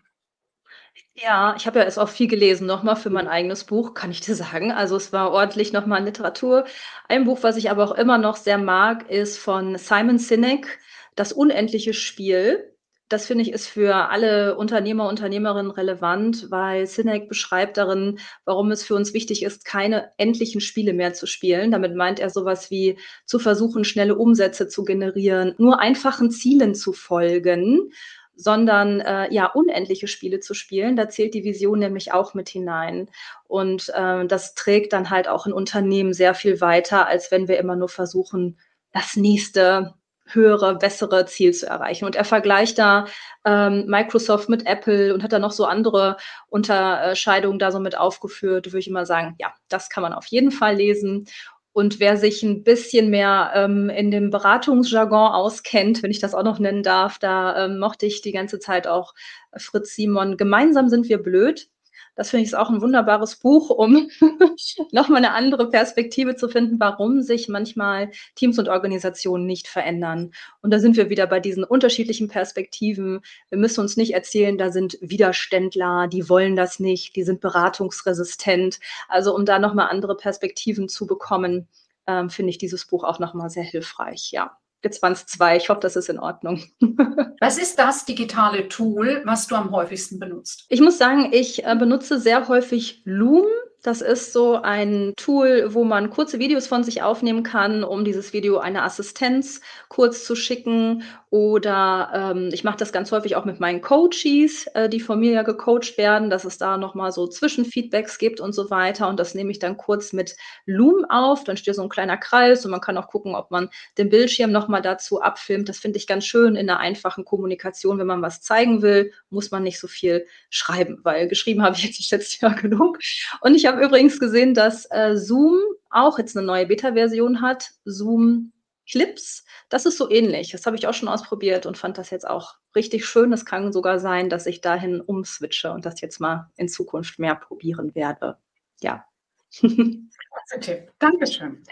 Ja, 1.14 1.54
ich 1.56 1.66
habe 1.66 1.80
ja 1.80 1.84
erst 1.84 1.98
auch 1.98 2.08
viel 2.08 2.26
gelesen, 2.26 2.66
nochmal 2.66 2.96
für 2.96 3.10
mein 3.10 3.28
eigenes 3.28 3.64
Buch, 3.64 3.92
kann 3.92 4.10
ich 4.10 4.22
dir 4.22 4.34
sagen. 4.34 4.72
Also 4.72 4.96
es 4.96 5.12
war 5.12 5.30
ordentlich 5.30 5.72
nochmal 5.72 6.02
Literatur. 6.02 6.64
Ein 7.08 7.24
Buch, 7.24 7.40
was 7.42 7.56
ich 7.56 7.70
aber 7.70 7.84
auch 7.84 7.92
immer 7.92 8.16
noch 8.16 8.36
sehr 8.36 8.56
mag, 8.56 9.10
ist 9.10 9.38
von 9.38 9.76
Simon 9.76 10.18
Sinek, 10.18 10.78
das 11.14 11.33
unendliche 11.33 11.94
Spiel, 11.94 12.72
das 13.12 13.27
finde 13.27 13.42
ich 13.42 13.53
ist 13.53 13.66
für 13.66 14.09
alle 14.09 14.57
Unternehmer, 14.57 15.07
Unternehmerinnen 15.09 15.70
relevant, 15.70 16.51
weil 16.51 16.87
Sinek 16.87 17.29
beschreibt 17.29 17.77
darin, 17.77 18.18
warum 18.46 18.70
es 18.70 18.85
für 18.85 18.94
uns 18.94 19.12
wichtig 19.12 19.42
ist, 19.42 19.66
keine 19.66 20.11
endlichen 20.16 20.62
Spiele 20.62 20.94
mehr 20.94 21.12
zu 21.12 21.27
spielen. 21.27 21.70
Damit 21.70 21.94
meint 21.94 22.20
er 22.20 22.31
sowas 22.31 22.70
wie 22.70 22.98
zu 23.27 23.38
versuchen, 23.38 23.85
schnelle 23.85 24.16
Umsätze 24.16 24.66
zu 24.66 24.85
generieren, 24.85 25.55
nur 25.59 25.79
einfachen 25.79 26.31
Zielen 26.31 26.75
zu 26.75 26.94
folgen, 26.94 27.92
sondern 28.35 29.01
äh, 29.01 29.33
ja 29.33 29.46
unendliche 29.46 30.09
Spiele 30.09 30.40
zu 30.40 30.55
spielen. 30.55 30.96
Da 30.96 31.11
zählt 31.11 31.35
die 31.35 31.44
Vision 31.44 31.81
nämlich 31.81 32.12
auch 32.12 32.33
mit 32.33 32.48
hinein. 32.48 33.11
Und 33.46 33.92
äh, 33.94 34.27
das 34.27 34.55
trägt 34.55 34.94
dann 34.94 35.11
halt 35.11 35.29
auch 35.29 35.44
ein 35.44 35.53
Unternehmen 35.53 36.14
sehr 36.14 36.35
viel 36.35 36.62
weiter, 36.62 37.07
als 37.07 37.31
wenn 37.31 37.46
wir 37.46 37.59
immer 37.59 37.77
nur 37.77 37.90
versuchen, 37.90 38.59
das 38.92 39.16
nächste 39.16 39.94
höhere, 40.34 40.76
bessere 40.76 41.26
Ziel 41.26 41.52
zu 41.52 41.66
erreichen. 41.66 42.04
Und 42.04 42.16
er 42.16 42.24
vergleicht 42.24 42.78
da 42.78 43.06
ähm, 43.44 43.86
Microsoft 43.86 44.48
mit 44.48 44.66
Apple 44.66 45.14
und 45.14 45.22
hat 45.22 45.32
da 45.32 45.38
noch 45.38 45.52
so 45.52 45.64
andere 45.64 46.16
Unterscheidungen 46.48 47.58
da 47.58 47.72
so 47.72 47.80
mit 47.80 47.96
aufgeführt, 47.96 48.66
würde 48.66 48.78
ich 48.78 48.88
immer 48.88 49.06
sagen, 49.06 49.34
ja, 49.38 49.52
das 49.68 49.88
kann 49.88 50.02
man 50.02 50.12
auf 50.12 50.26
jeden 50.26 50.50
Fall 50.50 50.76
lesen. 50.76 51.26
Und 51.74 52.00
wer 52.00 52.18
sich 52.18 52.42
ein 52.42 52.64
bisschen 52.64 53.08
mehr 53.08 53.52
ähm, 53.54 53.88
in 53.88 54.10
dem 54.10 54.30
Beratungsjargon 54.30 55.32
auskennt, 55.32 56.02
wenn 56.02 56.10
ich 56.10 56.20
das 56.20 56.34
auch 56.34 56.42
noch 56.42 56.58
nennen 56.58 56.82
darf, 56.82 57.18
da 57.18 57.64
ähm, 57.64 57.78
mochte 57.78 58.04
ich 58.04 58.20
die 58.20 58.32
ganze 58.32 58.58
Zeit 58.58 58.86
auch 58.86 59.14
Fritz 59.56 59.94
Simon. 59.94 60.36
Gemeinsam 60.36 60.88
sind 60.90 61.08
wir 61.08 61.18
blöd. 61.18 61.68
Das 62.14 62.31
finde 62.31 62.44
ich 62.44 62.55
auch 62.55 62.68
ein 62.68 62.83
wunderbares 62.83 63.37
Buch, 63.37 63.70
um 63.70 64.11
nochmal 64.92 65.18
eine 65.18 65.33
andere 65.33 65.70
Perspektive 65.70 66.37
zu 66.37 66.48
finden, 66.48 66.79
warum 66.79 67.22
sich 67.22 67.48
manchmal 67.48 68.11
Teams 68.35 68.59
und 68.59 68.68
Organisationen 68.68 69.46
nicht 69.46 69.66
verändern. 69.66 70.33
Und 70.61 70.72
da 70.72 70.79
sind 70.79 70.96
wir 70.96 71.09
wieder 71.09 71.27
bei 71.27 71.40
diesen 71.40 71.64
unterschiedlichen 71.64 72.29
Perspektiven. 72.29 73.20
Wir 73.48 73.59
müssen 73.59 73.81
uns 73.81 73.96
nicht 73.96 74.12
erzählen, 74.12 74.59
da 74.59 74.70
sind 74.70 74.98
Widerständler, 75.01 76.07
die 76.07 76.29
wollen 76.29 76.55
das 76.55 76.81
nicht, 76.81 77.16
die 77.16 77.25
sind 77.25 77.40
beratungsresistent. 77.40 78.79
Also 79.09 79.35
um 79.35 79.46
da 79.46 79.59
nochmal 79.59 79.88
andere 79.88 80.16
Perspektiven 80.16 80.90
zu 80.90 81.07
bekommen, 81.07 81.66
ähm, 82.07 82.29
finde 82.29 82.51
ich 82.51 82.59
dieses 82.59 82.87
Buch 82.87 83.05
auch 83.05 83.20
nochmal 83.20 83.48
sehr 83.48 83.64
hilfreich, 83.64 84.33
ja. 84.33 84.59
Jetzt 84.82 85.02
waren 85.02 85.12
es 85.12 85.26
zwei. 85.26 85.56
Ich 85.56 85.68
hoffe, 85.68 85.80
das 85.80 85.96
ist 85.96 86.08
in 86.08 86.18
Ordnung. 86.18 86.62
was 87.40 87.58
ist 87.58 87.78
das 87.78 88.04
digitale 88.04 88.68
Tool, 88.68 89.22
was 89.24 89.46
du 89.46 89.54
am 89.54 89.70
häufigsten 89.70 90.18
benutzt? 90.18 90.66
Ich 90.68 90.80
muss 90.80 90.98
sagen, 90.98 91.30
ich 91.32 91.64
äh, 91.64 91.76
benutze 91.76 92.18
sehr 92.18 92.48
häufig 92.48 93.02
Loom. 93.04 93.46
Das 93.84 94.00
ist 94.00 94.32
so 94.32 94.62
ein 94.62 95.12
Tool, 95.16 95.74
wo 95.74 95.82
man 95.82 96.08
kurze 96.08 96.38
Videos 96.38 96.68
von 96.68 96.84
sich 96.84 97.02
aufnehmen 97.02 97.42
kann, 97.42 97.82
um 97.82 98.04
dieses 98.04 98.32
Video 98.32 98.58
einer 98.58 98.84
Assistenz 98.84 99.60
kurz 99.88 100.24
zu 100.24 100.36
schicken. 100.36 101.02
Oder 101.30 102.34
ähm, 102.36 102.50
ich 102.52 102.62
mache 102.62 102.76
das 102.76 102.92
ganz 102.92 103.10
häufig 103.10 103.34
auch 103.34 103.44
mit 103.44 103.58
meinen 103.58 103.80
Coaches, 103.80 104.68
äh, 104.74 104.88
die 104.88 105.00
von 105.00 105.18
mir 105.18 105.32
ja 105.32 105.42
gecoacht 105.42 105.98
werden, 105.98 106.30
dass 106.30 106.44
es 106.44 106.58
da 106.58 106.76
nochmal 106.76 107.10
so 107.10 107.26
Zwischenfeedbacks 107.26 108.18
gibt 108.18 108.38
und 108.38 108.52
so 108.52 108.70
weiter. 108.70 109.08
Und 109.08 109.18
das 109.18 109.34
nehme 109.34 109.50
ich 109.50 109.58
dann 109.58 109.76
kurz 109.76 110.12
mit 110.12 110.36
Loom 110.64 111.04
auf. 111.08 111.42
Dann 111.42 111.56
steht 111.56 111.74
so 111.74 111.82
ein 111.82 111.88
kleiner 111.88 112.16
Kreis 112.16 112.64
und 112.64 112.70
man 112.70 112.80
kann 112.80 112.96
auch 112.96 113.08
gucken, 113.08 113.34
ob 113.34 113.50
man 113.50 113.68
den 113.98 114.10
Bildschirm 114.10 114.52
nochmal 114.52 114.82
dazu 114.82 115.20
abfilmt. 115.20 115.68
Das 115.68 115.78
finde 115.78 115.98
ich 115.98 116.06
ganz 116.06 116.24
schön 116.24 116.54
in 116.54 116.70
einer 116.70 116.78
einfachen 116.78 117.24
Kommunikation, 117.24 117.98
wenn 117.98 118.06
man 118.06 118.22
was 118.22 118.42
zeigen 118.42 118.80
will 118.80 119.10
muss 119.32 119.50
man 119.50 119.62
nicht 119.62 119.80
so 119.80 119.88
viel 119.88 120.26
schreiben, 120.50 121.00
weil 121.02 121.26
geschrieben 121.26 121.62
habe 121.64 121.76
ich 121.76 121.84
jetzt 121.84 122.10
letztes 122.10 122.40
Jahr 122.40 122.54
genug. 122.54 122.98
Und 123.40 123.54
ich 123.54 123.66
übrigens 123.80 124.18
gesehen, 124.18 124.54
dass 124.54 124.87
äh, 124.90 125.16
Zoom 125.16 125.61
auch 125.90 126.18
jetzt 126.18 126.37
eine 126.37 126.46
neue 126.46 126.66
Beta-Version 126.66 127.40
hat. 127.40 127.70
Zoom 127.85 128.52
Clips, 128.90 129.44
das 129.68 129.87
ist 129.87 129.96
so 129.96 130.11
ähnlich. 130.11 130.50
Das 130.50 130.66
habe 130.66 130.76
ich 130.76 130.87
auch 130.87 130.94
schon 130.94 131.08
ausprobiert 131.08 131.66
und 131.66 131.78
fand 131.78 131.98
das 131.98 132.11
jetzt 132.11 132.26
auch 132.26 132.56
richtig 132.74 133.06
schön. 133.06 133.32
Es 133.32 133.44
kann 133.44 133.72
sogar 133.72 133.98
sein, 133.98 134.28
dass 134.28 134.46
ich 134.46 134.61
dahin 134.61 135.00
umswitche 135.00 135.72
und 135.72 135.87
das 135.87 136.00
jetzt 136.00 136.20
mal 136.20 136.50
in 136.56 136.68
Zukunft 136.68 137.18
mehr 137.18 137.35
probieren 137.35 137.94
werde. 137.94 138.38
Ja. 138.80 139.04
Klasse 139.52 140.61
Tipp. 140.61 140.92
Dankeschön. 140.98 141.62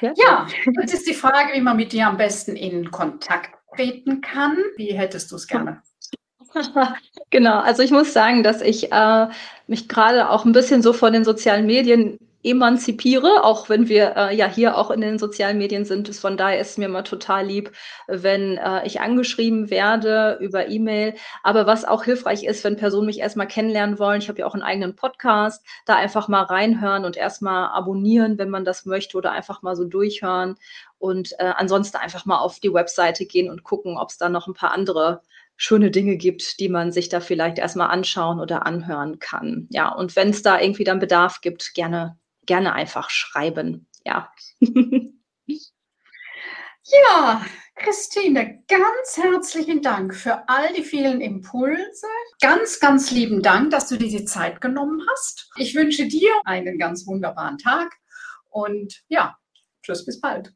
Ja, 0.00 0.12
ja, 0.16 0.46
jetzt 0.80 0.94
ist 0.94 1.08
die 1.08 1.14
Frage, 1.14 1.54
wie 1.54 1.60
man 1.60 1.76
mit 1.76 1.92
dir 1.92 2.06
am 2.06 2.16
besten 2.16 2.54
in 2.54 2.90
Kontakt 2.90 3.50
treten 3.74 4.20
kann. 4.20 4.56
Wie 4.76 4.92
hättest 4.92 5.32
du 5.32 5.36
es 5.36 5.46
gerne? 5.46 5.82
genau, 7.30 7.60
also 7.60 7.82
ich 7.82 7.90
muss 7.90 8.12
sagen, 8.12 8.42
dass 8.42 8.60
ich 8.60 8.92
äh, 8.92 9.26
mich 9.66 9.88
gerade 9.88 10.30
auch 10.30 10.44
ein 10.44 10.52
bisschen 10.52 10.82
so 10.82 10.92
von 10.92 11.12
den 11.12 11.24
sozialen 11.24 11.66
Medien 11.66 12.18
emanzipiere, 12.44 13.42
auch 13.42 13.68
wenn 13.68 13.88
wir 13.88 14.16
äh, 14.16 14.36
ja 14.36 14.46
hier 14.46 14.78
auch 14.78 14.90
in 14.92 15.00
den 15.00 15.18
sozialen 15.18 15.58
Medien 15.58 15.84
sind. 15.84 16.14
Von 16.14 16.36
daher 16.36 16.60
ist 16.60 16.70
es 16.70 16.78
mir 16.78 16.84
immer 16.86 17.02
total 17.02 17.46
lieb, 17.46 17.72
wenn 18.06 18.56
äh, 18.58 18.86
ich 18.86 19.00
angeschrieben 19.00 19.70
werde 19.70 20.38
über 20.40 20.68
E-Mail. 20.68 21.14
Aber 21.42 21.66
was 21.66 21.84
auch 21.84 22.04
hilfreich 22.04 22.44
ist, 22.44 22.62
wenn 22.62 22.76
Personen 22.76 23.06
mich 23.06 23.18
erstmal 23.18 23.48
kennenlernen 23.48 23.98
wollen, 23.98 24.20
ich 24.20 24.28
habe 24.28 24.38
ja 24.38 24.46
auch 24.46 24.54
einen 24.54 24.62
eigenen 24.62 24.94
Podcast, 24.94 25.64
da 25.84 25.96
einfach 25.96 26.28
mal 26.28 26.42
reinhören 26.42 27.04
und 27.04 27.16
erstmal 27.16 27.70
abonnieren, 27.70 28.38
wenn 28.38 28.50
man 28.50 28.64
das 28.64 28.86
möchte, 28.86 29.16
oder 29.16 29.32
einfach 29.32 29.62
mal 29.62 29.74
so 29.74 29.84
durchhören. 29.84 30.56
Und 30.98 31.32
äh, 31.40 31.52
ansonsten 31.56 31.96
einfach 31.96 32.24
mal 32.24 32.38
auf 32.38 32.60
die 32.60 32.72
Webseite 32.72 33.26
gehen 33.26 33.50
und 33.50 33.64
gucken, 33.64 33.98
ob 33.98 34.10
es 34.10 34.18
da 34.18 34.28
noch 34.28 34.46
ein 34.46 34.54
paar 34.54 34.72
andere 34.72 35.22
schöne 35.58 35.90
Dinge 35.90 36.16
gibt, 36.16 36.60
die 36.60 36.70
man 36.70 36.92
sich 36.92 37.10
da 37.10 37.20
vielleicht 37.20 37.58
erstmal 37.58 37.90
anschauen 37.90 38.40
oder 38.40 38.64
anhören 38.64 39.18
kann. 39.18 39.66
Ja, 39.70 39.92
und 39.92 40.16
wenn 40.16 40.30
es 40.30 40.40
da 40.40 40.58
irgendwie 40.58 40.84
dann 40.84 41.00
Bedarf 41.00 41.42
gibt, 41.42 41.74
gerne 41.74 42.16
gerne 42.48 42.72
einfach 42.72 43.10
schreiben. 43.10 43.86
Ja. 44.04 44.32
ja, 45.46 47.46
Christine, 47.76 48.64
ganz 48.66 49.16
herzlichen 49.16 49.80
Dank 49.82 50.16
für 50.16 50.48
all 50.48 50.72
die 50.72 50.82
vielen 50.82 51.20
Impulse. 51.20 52.08
Ganz, 52.40 52.80
ganz 52.80 53.12
lieben 53.12 53.42
Dank, 53.42 53.70
dass 53.70 53.88
du 53.88 53.96
dir 53.96 54.08
die 54.08 54.24
Zeit 54.24 54.60
genommen 54.60 55.00
hast. 55.08 55.48
Ich 55.56 55.76
wünsche 55.76 56.08
dir 56.08 56.32
einen 56.44 56.78
ganz 56.78 57.06
wunderbaren 57.06 57.58
Tag 57.58 57.94
und 58.50 59.04
ja, 59.08 59.38
tschüss, 59.82 60.04
bis 60.04 60.20
bald. 60.20 60.52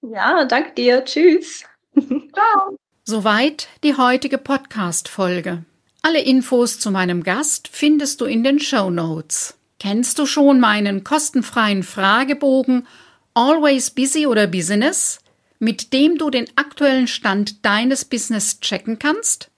Ja, 0.00 0.44
danke 0.44 0.72
dir. 0.72 1.04
Tschüss. 1.04 1.64
Ciao. 1.94 2.76
Soweit 3.08 3.68
die 3.84 3.96
heutige 3.96 4.36
Podcast-Folge. 4.36 5.64
Alle 6.02 6.22
Infos 6.22 6.80
zu 6.80 6.90
meinem 6.90 7.22
Gast 7.22 7.68
findest 7.68 8.20
du 8.20 8.24
in 8.24 8.42
den 8.42 8.58
Show 8.58 8.90
Notes. 8.90 9.54
Kennst 9.78 10.18
du 10.18 10.26
schon 10.26 10.58
meinen 10.58 11.04
kostenfreien 11.04 11.84
Fragebogen 11.84 12.84
Always 13.32 13.90
Busy 13.92 14.26
oder 14.26 14.48
Business, 14.48 15.20
mit 15.60 15.92
dem 15.92 16.18
du 16.18 16.30
den 16.30 16.46
aktuellen 16.56 17.06
Stand 17.06 17.64
deines 17.64 18.04
Business 18.04 18.58
checken 18.58 18.98
kannst? 18.98 19.52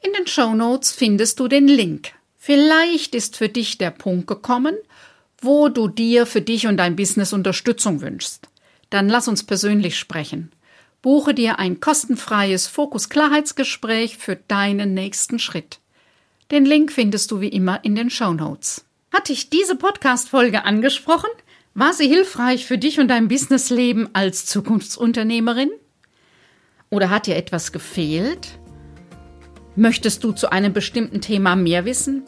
In 0.00 0.14
den 0.14 0.26
Show 0.26 0.54
Notes 0.54 0.90
findest 0.90 1.38
du 1.38 1.48
den 1.48 1.68
Link. 1.68 2.12
Vielleicht 2.38 3.14
ist 3.14 3.36
für 3.36 3.50
dich 3.50 3.76
der 3.76 3.90
Punkt 3.90 4.26
gekommen, 4.26 4.74
wo 5.42 5.68
du 5.68 5.88
dir 5.88 6.24
für 6.24 6.40
dich 6.40 6.66
und 6.66 6.78
dein 6.78 6.96
Business 6.96 7.34
Unterstützung 7.34 8.00
wünschst. 8.00 8.48
Dann 8.88 9.10
lass 9.10 9.28
uns 9.28 9.42
persönlich 9.42 9.98
sprechen. 9.98 10.50
Buche 11.06 11.34
dir 11.34 11.60
ein 11.60 11.78
kostenfreies 11.78 12.66
Fokus-Klarheitsgespräch 12.66 14.16
für 14.16 14.34
deinen 14.34 14.92
nächsten 14.92 15.38
Schritt. 15.38 15.78
Den 16.50 16.64
Link 16.64 16.90
findest 16.90 17.30
du 17.30 17.40
wie 17.40 17.46
immer 17.46 17.84
in 17.84 17.94
den 17.94 18.10
Show 18.10 18.32
Notes. 18.32 18.84
Hat 19.12 19.28
dich 19.28 19.48
diese 19.48 19.76
Podcast-Folge 19.76 20.64
angesprochen? 20.64 21.30
War 21.74 21.92
sie 21.92 22.08
hilfreich 22.08 22.66
für 22.66 22.76
dich 22.76 22.98
und 22.98 23.06
dein 23.06 23.28
Businessleben 23.28 24.08
als 24.14 24.46
Zukunftsunternehmerin? 24.46 25.70
Oder 26.90 27.08
hat 27.08 27.28
dir 27.28 27.36
etwas 27.36 27.70
gefehlt? 27.70 28.58
Möchtest 29.76 30.24
du 30.24 30.32
zu 30.32 30.50
einem 30.50 30.72
bestimmten 30.72 31.20
Thema 31.20 31.54
mehr 31.54 31.84
wissen? 31.84 32.24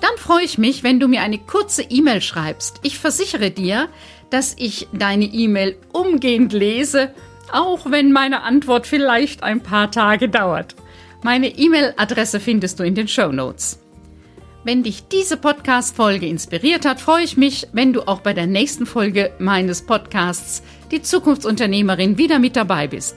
Dann 0.00 0.16
freue 0.16 0.46
ich 0.46 0.56
mich, 0.56 0.82
wenn 0.82 1.00
du 1.00 1.06
mir 1.06 1.20
eine 1.20 1.38
kurze 1.38 1.82
E-Mail 1.82 2.22
schreibst. 2.22 2.80
Ich 2.82 2.98
versichere 2.98 3.50
dir, 3.50 3.90
dass 4.30 4.56
ich 4.58 4.88
deine 4.94 5.26
E-Mail 5.26 5.76
umgehend 5.92 6.54
lese, 6.54 7.12
auch 7.52 7.90
wenn 7.90 8.12
meine 8.12 8.42
Antwort 8.42 8.86
vielleicht 8.86 9.42
ein 9.42 9.60
paar 9.60 9.90
Tage 9.90 10.28
dauert. 10.28 10.74
Meine 11.22 11.48
E-Mail-Adresse 11.48 12.40
findest 12.40 12.80
du 12.80 12.84
in 12.84 12.94
den 12.94 13.06
Show 13.06 13.30
Notes. 13.30 13.78
Wenn 14.64 14.82
dich 14.82 15.08
diese 15.08 15.36
Podcast-Folge 15.36 16.26
inspiriert 16.26 16.84
hat, 16.84 17.00
freue 17.00 17.24
ich 17.24 17.36
mich, 17.36 17.66
wenn 17.72 17.92
du 17.92 18.02
auch 18.02 18.20
bei 18.20 18.32
der 18.32 18.46
nächsten 18.46 18.86
Folge 18.86 19.32
meines 19.38 19.82
Podcasts 19.82 20.62
Die 20.90 21.02
Zukunftsunternehmerin 21.02 22.18
wieder 22.18 22.38
mit 22.38 22.54
dabei 22.54 22.86
bist. 22.86 23.16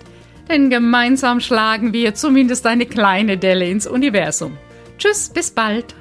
Denn 0.49 0.69
gemeinsam 0.69 1.39
schlagen 1.39 1.93
wir 1.93 2.15
zumindest 2.15 2.65
eine 2.65 2.85
kleine 2.85 3.37
Delle 3.37 3.67
ins 3.67 3.87
Universum. 3.87 4.57
Tschüss, 4.97 5.29
bis 5.29 5.51
bald. 5.51 5.93